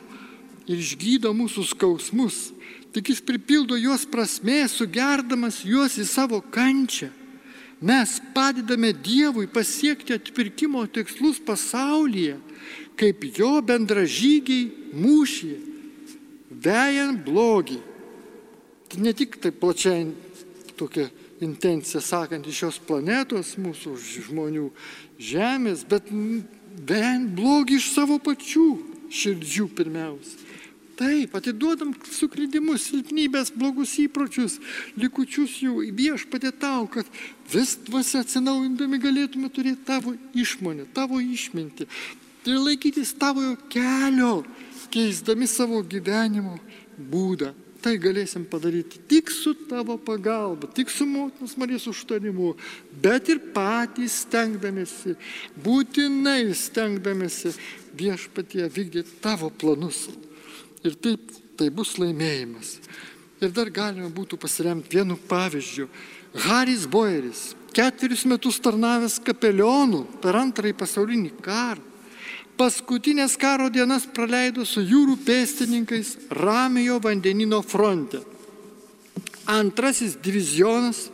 ir 0.69 0.81
išgydo 0.83 1.33
mūsų 1.37 1.65
skausmus, 1.71 2.51
tik 2.93 3.13
jis 3.13 3.23
pripildo 3.25 3.77
juos 3.81 4.05
prasmė, 4.09 4.67
sugerdamas 4.69 5.63
juos 5.65 5.97
į 6.01 6.07
savo 6.09 6.41
kančią. 6.43 7.11
Mes 7.81 8.17
padedame 8.35 8.91
Dievui 8.93 9.47
pasiekti 9.47 10.17
atpirkimo 10.17 10.83
tikslus 10.91 11.39
pasaulyje, 11.39 12.35
kaip 12.99 13.23
jo 13.39 13.53
bendražygiai 13.63 14.95
mūšyje, 14.99 15.59
vejant 16.51 17.23
blogį. 17.23 17.79
Tai 18.89 19.05
ne 19.05 19.13
tik 19.15 19.39
tai 19.39 19.53
plačiai 19.55 20.09
tokia 20.79 21.07
intencija 21.45 22.03
sakant 22.03 22.47
iš 22.51 22.65
šios 22.65 22.81
planetos, 22.83 23.55
mūsų 23.61 23.95
žmonių 24.27 24.69
žemės, 25.23 25.87
bet 25.87 26.11
vejant 26.11 27.31
blogį 27.39 27.79
iš 27.79 27.93
savo 27.95 28.19
pačių 28.19 28.69
širdžių 29.09 29.69
pirmiausia. 29.79 30.48
Taip, 30.99 31.37
atiduodam 31.39 31.93
suklydimus, 32.11 32.89
silpnybės, 32.89 33.53
blogus 33.55 33.93
įpročius, 34.03 34.57
likučius 34.99 35.61
jų 35.63 35.85
viešpatė 35.95 36.51
tau, 36.59 36.89
kad 36.91 37.07
vis 37.53 37.77
dvasia 37.87 38.25
atsinaujindami 38.25 38.99
galėtume 38.99 39.51
turėti 39.55 39.87
tavo 39.87 40.17
išmonę, 40.35 40.89
tavo 40.97 41.21
išmintį 41.23 41.87
ir 42.49 42.59
laikytis 42.65 43.15
tavo 43.19 43.55
kelio, 43.71 44.43
keisdami 44.91 45.47
savo 45.47 45.83
gyvenimo 45.87 46.59
būdą. 46.99 47.55
Tai 47.79 47.93
galėsim 48.03 48.43
padaryti 48.51 48.99
tik 49.07 49.31
su 49.31 49.53
tavo 49.69 49.95
pagalba, 50.03 50.67
tik 50.75 50.91
su 50.91 51.07
motinos 51.07 51.55
Marijos 51.61 51.87
užtarimu, 51.93 52.57
bet 52.99 53.31
ir 53.31 53.39
patys 53.55 54.25
stengdamėsi, 54.25 55.15
būtinai 55.63 56.51
stengdamėsi 56.59 57.55
viešpatie 57.95 58.67
vykdyti 58.67 59.21
tavo 59.23 59.53
planus 59.55 60.09
ir 60.85 60.97
taip 60.99 61.33
tai 61.59 61.71
bus 61.75 61.97
laimėjimas. 61.99 62.79
Ir 63.43 63.53
dar 63.55 63.71
galima 63.71 64.11
būtų 64.11 64.39
pasiremti 64.41 64.99
vienu 64.99 65.19
pavyzdžiu. 65.31 65.87
Haris 66.45 66.87
Boeris, 66.91 67.53
ketverius 67.75 68.25
metus 68.29 68.59
tarnavęs 68.63 69.19
kapelionų 69.25 70.05
per 70.23 70.39
antrąjį 70.39 70.75
pasaulinį 70.79 71.31
karą, 71.43 71.83
paskutinės 72.59 73.37
karo 73.39 73.69
dienas 73.71 74.07
praleido 74.11 74.67
su 74.67 74.83
jūrų 74.83 75.17
pėstininkais 75.27 76.17
Ramiojo 76.35 76.99
vandenino 77.05 77.63
fronte. 77.63 78.25
Antrasis 79.49 80.19
divizionas 80.21 81.07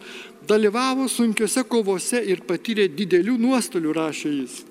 dalyvavo 0.49 1.07
sunkiose 1.09 1.63
kovose 1.69 2.21
ir 2.25 2.43
patyrė 2.49 2.89
didelių 2.89 3.37
nuostolių, 3.41 3.93
rašė 3.95 4.33
jis. 4.41 4.63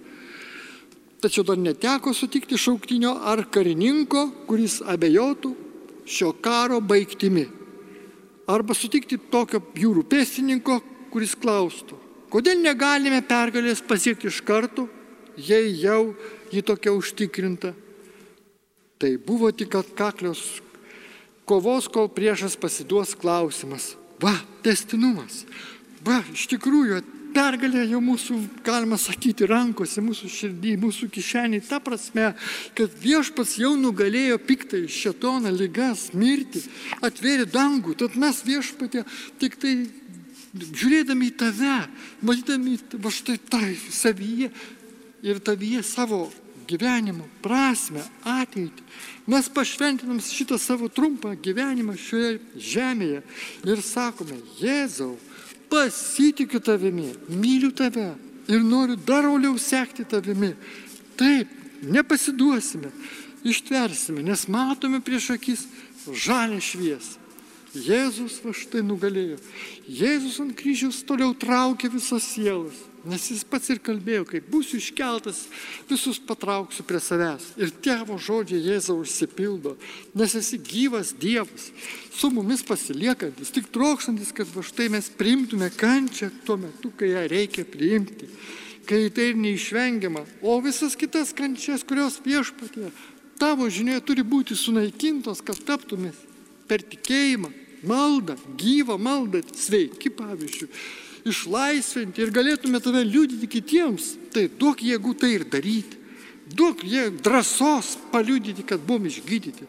Tačiau 1.24 1.45
dar 1.47 1.55
neteko 1.55 2.11
sutikti 2.11 2.57
šauktinio 2.59 3.13
ar 3.32 3.45
karininko, 3.47 4.26
kuris 4.47 4.82
abejotų 4.84 5.53
šio 6.03 6.34
karo 6.43 6.82
baigtimi. 6.84 7.45
Arba 8.51 8.76
sutikti 8.76 9.15
tokio 9.32 9.61
jūrų 9.80 10.03
pėstininko, 10.11 10.82
kuris 11.13 11.38
klaustų, 11.39 11.95
kodėl 12.34 12.59
negalime 12.59 13.21
pergalės 13.24 13.80
pasiekti 13.80 14.28
iš 14.28 14.41
karto, 14.43 14.89
jei 15.39 15.71
jau 15.80 16.11
ji 16.51 16.65
tokia 16.65 16.91
užtikrinta. 16.91 17.71
Tai 18.99 19.15
buvo 19.24 19.51
tik 19.55 19.80
atkaklios 19.80 20.43
kovos, 21.47 21.88
kol 21.88 22.11
priešas 22.11 22.59
pasiduos 22.59 23.15
klausimas. 23.15 23.93
Va, 24.19 24.36
testinumas. 24.63 25.45
Va, 26.03 26.19
iš 26.36 26.49
tikrųjų 26.51 26.99
pergalė 27.34 27.84
jau 27.89 27.99
mūsų, 28.03 28.38
galima 28.65 28.97
sakyti, 29.01 29.47
rankose, 29.49 30.01
mūsų 30.03 30.29
širdį, 30.31 30.75
mūsų 30.81 31.09
kišenį. 31.13 31.61
Ta 31.67 31.79
prasme, 31.84 32.31
kad 32.77 32.93
viešpats 33.03 33.57
jau 33.61 33.73
nugalėjo 33.79 34.39
piktai 34.43 34.86
šetoną, 34.91 35.51
lygas, 35.53 36.11
mirtį, 36.17 36.63
atvėrė 37.03 37.49
dangų. 37.49 37.97
Tad 38.03 38.15
mes 38.21 38.43
viešpatė 38.47 39.03
tik 39.41 39.57
tai 39.61 39.73
žiūrėdami 40.53 41.31
į 41.31 41.36
tave, 41.41 41.81
matydami 42.21 42.77
va 43.01 43.11
štai 43.13 43.39
tai 43.49 43.73
savyje 43.89 44.51
ir 45.23 45.39
tavyje 45.43 45.81
savo 45.88 46.27
gyvenimo 46.67 47.25
prasme, 47.43 48.03
ateitį. 48.27 48.86
Mes 49.31 49.49
pašventinam 49.51 50.19
šitą 50.23 50.57
savo 50.59 50.89
trumpą 50.91 51.34
gyvenimą 51.43 51.95
šioje 51.99 52.38
žemėje 52.59 53.21
ir 53.67 53.84
sakome, 53.84 54.39
Jėzau, 54.59 55.15
pasitikiu 55.74 56.59
tavimi, 56.59 57.09
myliu 57.30 57.71
tave 57.71 58.13
ir 58.47 58.61
noriu 58.61 58.97
dar 59.07 59.26
uoliau 59.26 59.57
sekti 59.57 60.05
tavimi. 60.05 60.53
Taip, 61.17 61.49
nepasiduosime, 61.82 62.91
ištversime, 63.43 64.21
nes 64.24 64.45
matome 64.47 65.01
prieš 65.01 65.32
akis 65.34 65.65
žalę 66.13 66.61
šviesą. 66.61 67.22
Jėzus 67.74 68.38
va 68.43 68.53
štai 68.53 68.84
nugalėjo. 68.86 69.39
Jėzus 69.89 70.39
ant 70.43 70.53
kryžiaus 70.57 71.01
toliau 71.07 71.34
traukė 71.34 71.89
visas 71.89 72.26
sielas. 72.36 72.78
Nes 73.03 73.26
jis 73.28 73.41
pats 73.43 73.67
ir 73.74 73.82
kalbėjo, 73.84 74.24
kai 74.30 74.39
būsiu 74.39 74.78
iškeltas, 74.80 75.41
visus 75.89 76.21
patrauksiu 76.24 76.86
prie 76.88 77.01
savęs. 77.03 77.49
Ir 77.59 77.74
tėvo 77.84 78.15
žodžiai 78.15 78.61
Jėzau 78.63 78.95
užsipildo, 79.01 79.74
nes 80.15 80.36
esi 80.39 80.59
gyvas 80.61 81.11
Dievas, 81.19 81.71
su 82.15 82.30
mumis 82.32 82.63
pasiliekantis, 82.63 83.51
tik 83.51 83.67
trokštantis, 83.76 84.32
kad 84.38 84.47
va 84.53 84.63
štai 84.63 84.88
mes 84.93 85.09
priimtume 85.19 85.67
kančią 85.76 86.30
tuo 86.47 86.55
metu, 86.61 86.93
kai 86.95 87.11
ją 87.11 87.26
reikia 87.28 87.67
priimti, 87.67 88.30
kai 88.88 89.09
tai 89.11 89.34
neišvengiama, 89.36 90.24
o 90.39 90.55
visas 90.63 90.95
kitas 90.95 91.36
kančias, 91.36 91.84
kurios 91.84 92.21
viešpatie 92.24 92.93
tavo 93.43 93.67
žinioje 93.67 94.05
turi 94.07 94.24
būti 94.24 94.55
sunaikintos, 94.55 95.41
kad 95.43 95.59
taptumės 95.67 96.15
per 96.69 96.84
tikėjimą, 96.88 97.49
maldą, 97.88 98.38
gyvą 98.59 98.97
maldą, 99.01 99.43
sveiki 99.55 100.11
pavyzdžiui 100.13 100.69
išlaisvinti 101.29 102.23
ir 102.23 102.31
galėtume 102.36 102.79
tave 102.84 103.03
liūdyti 103.07 103.47
kitiems, 103.47 104.13
tai 104.34 104.49
duok 104.59 104.84
jėgų 104.84 105.13
tai 105.19 105.34
ir 105.38 105.45
daryti. 105.47 106.03
Duok 106.47 106.83
jie 106.83 107.11
drąsos 107.11 107.97
paliudyti, 108.11 108.63
kad 108.67 108.81
buvom 108.83 109.05
išgydyti, 109.07 109.63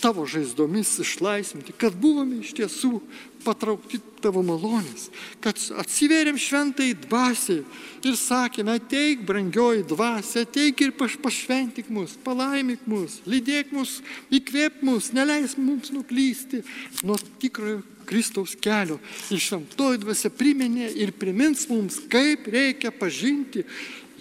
tavo 0.00 0.22
žaizdomis 0.26 0.92
išlaisvinti, 1.02 1.74
kad 1.74 1.96
buvome 1.98 2.38
iš 2.38 2.52
tiesų 2.54 3.00
patraukti 3.42 3.98
tavo 4.22 4.44
malonės, 4.46 5.08
kad 5.42 5.58
atsiverėm 5.82 6.38
šventai 6.38 6.92
dvasiai 7.02 7.64
ir 8.06 8.18
sakėme, 8.20 8.76
ateik, 8.78 9.24
brangioji 9.26 9.82
dvasia, 9.90 10.44
ateik 10.46 10.84
ir 10.84 10.94
pašventik 10.94 11.90
mus, 11.90 12.14
palaimik 12.22 12.86
mus, 12.86 13.18
lydėk 13.26 13.74
mus, 13.74 13.98
įkvėp 14.30 14.84
mus, 14.86 15.10
neleis 15.16 15.56
mums 15.58 15.90
nuklysti 15.90 16.62
nuo 17.02 17.18
tikrojo 17.42 17.82
Kristaus 18.10 18.56
kelio. 18.58 18.98
Ir 19.30 19.42
šventoji 19.42 20.00
dvasia 20.02 20.30
priminė 20.34 20.88
ir 20.98 21.12
primins 21.14 21.66
mums, 21.70 22.00
kaip 22.10 22.48
reikia 22.50 22.90
pažinti 22.94 23.66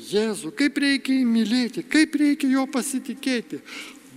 Jėzų, 0.09 0.51
kaip 0.57 0.77
reikia 0.81 1.13
jį 1.19 1.25
mylėti, 1.29 1.85
kaip 1.85 2.15
reikia 2.17 2.49
jo 2.51 2.65
pasitikėti. 2.71 3.61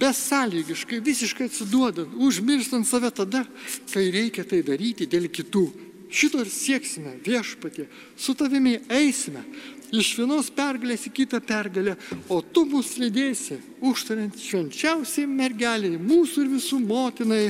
Besąlygiškai, 0.03 0.99
visiškai 1.05 1.47
atsiduodant, 1.51 2.17
užmirstant 2.19 2.89
save 2.89 3.13
tada, 3.15 3.45
kai 3.93 4.09
reikia 4.15 4.45
tai 4.49 4.63
daryti 4.67 5.07
dėl 5.07 5.29
kitų. 5.31 5.67
Šito 6.13 6.43
ir 6.43 6.51
sieksime 6.53 7.15
viešpatė, 7.25 7.87
su 8.21 8.35
tavimi 8.37 8.75
eisime 8.93 9.45
iš 9.93 10.15
vienos 10.19 10.49
pergalės 10.53 11.07
į 11.09 11.13
kitą 11.21 11.41
pergalę, 11.45 11.97
o 12.33 12.41
tu 12.41 12.65
mus 12.69 12.95
lydėsi, 13.01 13.59
užtariant 13.85 14.37
švenčiausiai 14.41 15.29
mergeliai, 15.29 16.01
mūsų 16.01 16.47
ir 16.47 16.55
visų 16.57 16.81
motinai. 16.85 17.45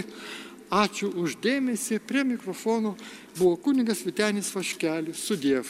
Ačiū 0.72 1.10
uždėmesi, 1.20 1.98
prie 2.00 2.22
mikrofono 2.24 2.94
buvo 3.36 3.58
kunigas 3.60 4.00
Vitenis 4.06 4.48
Vaškelis, 4.54 5.20
sudėv. 5.20 5.68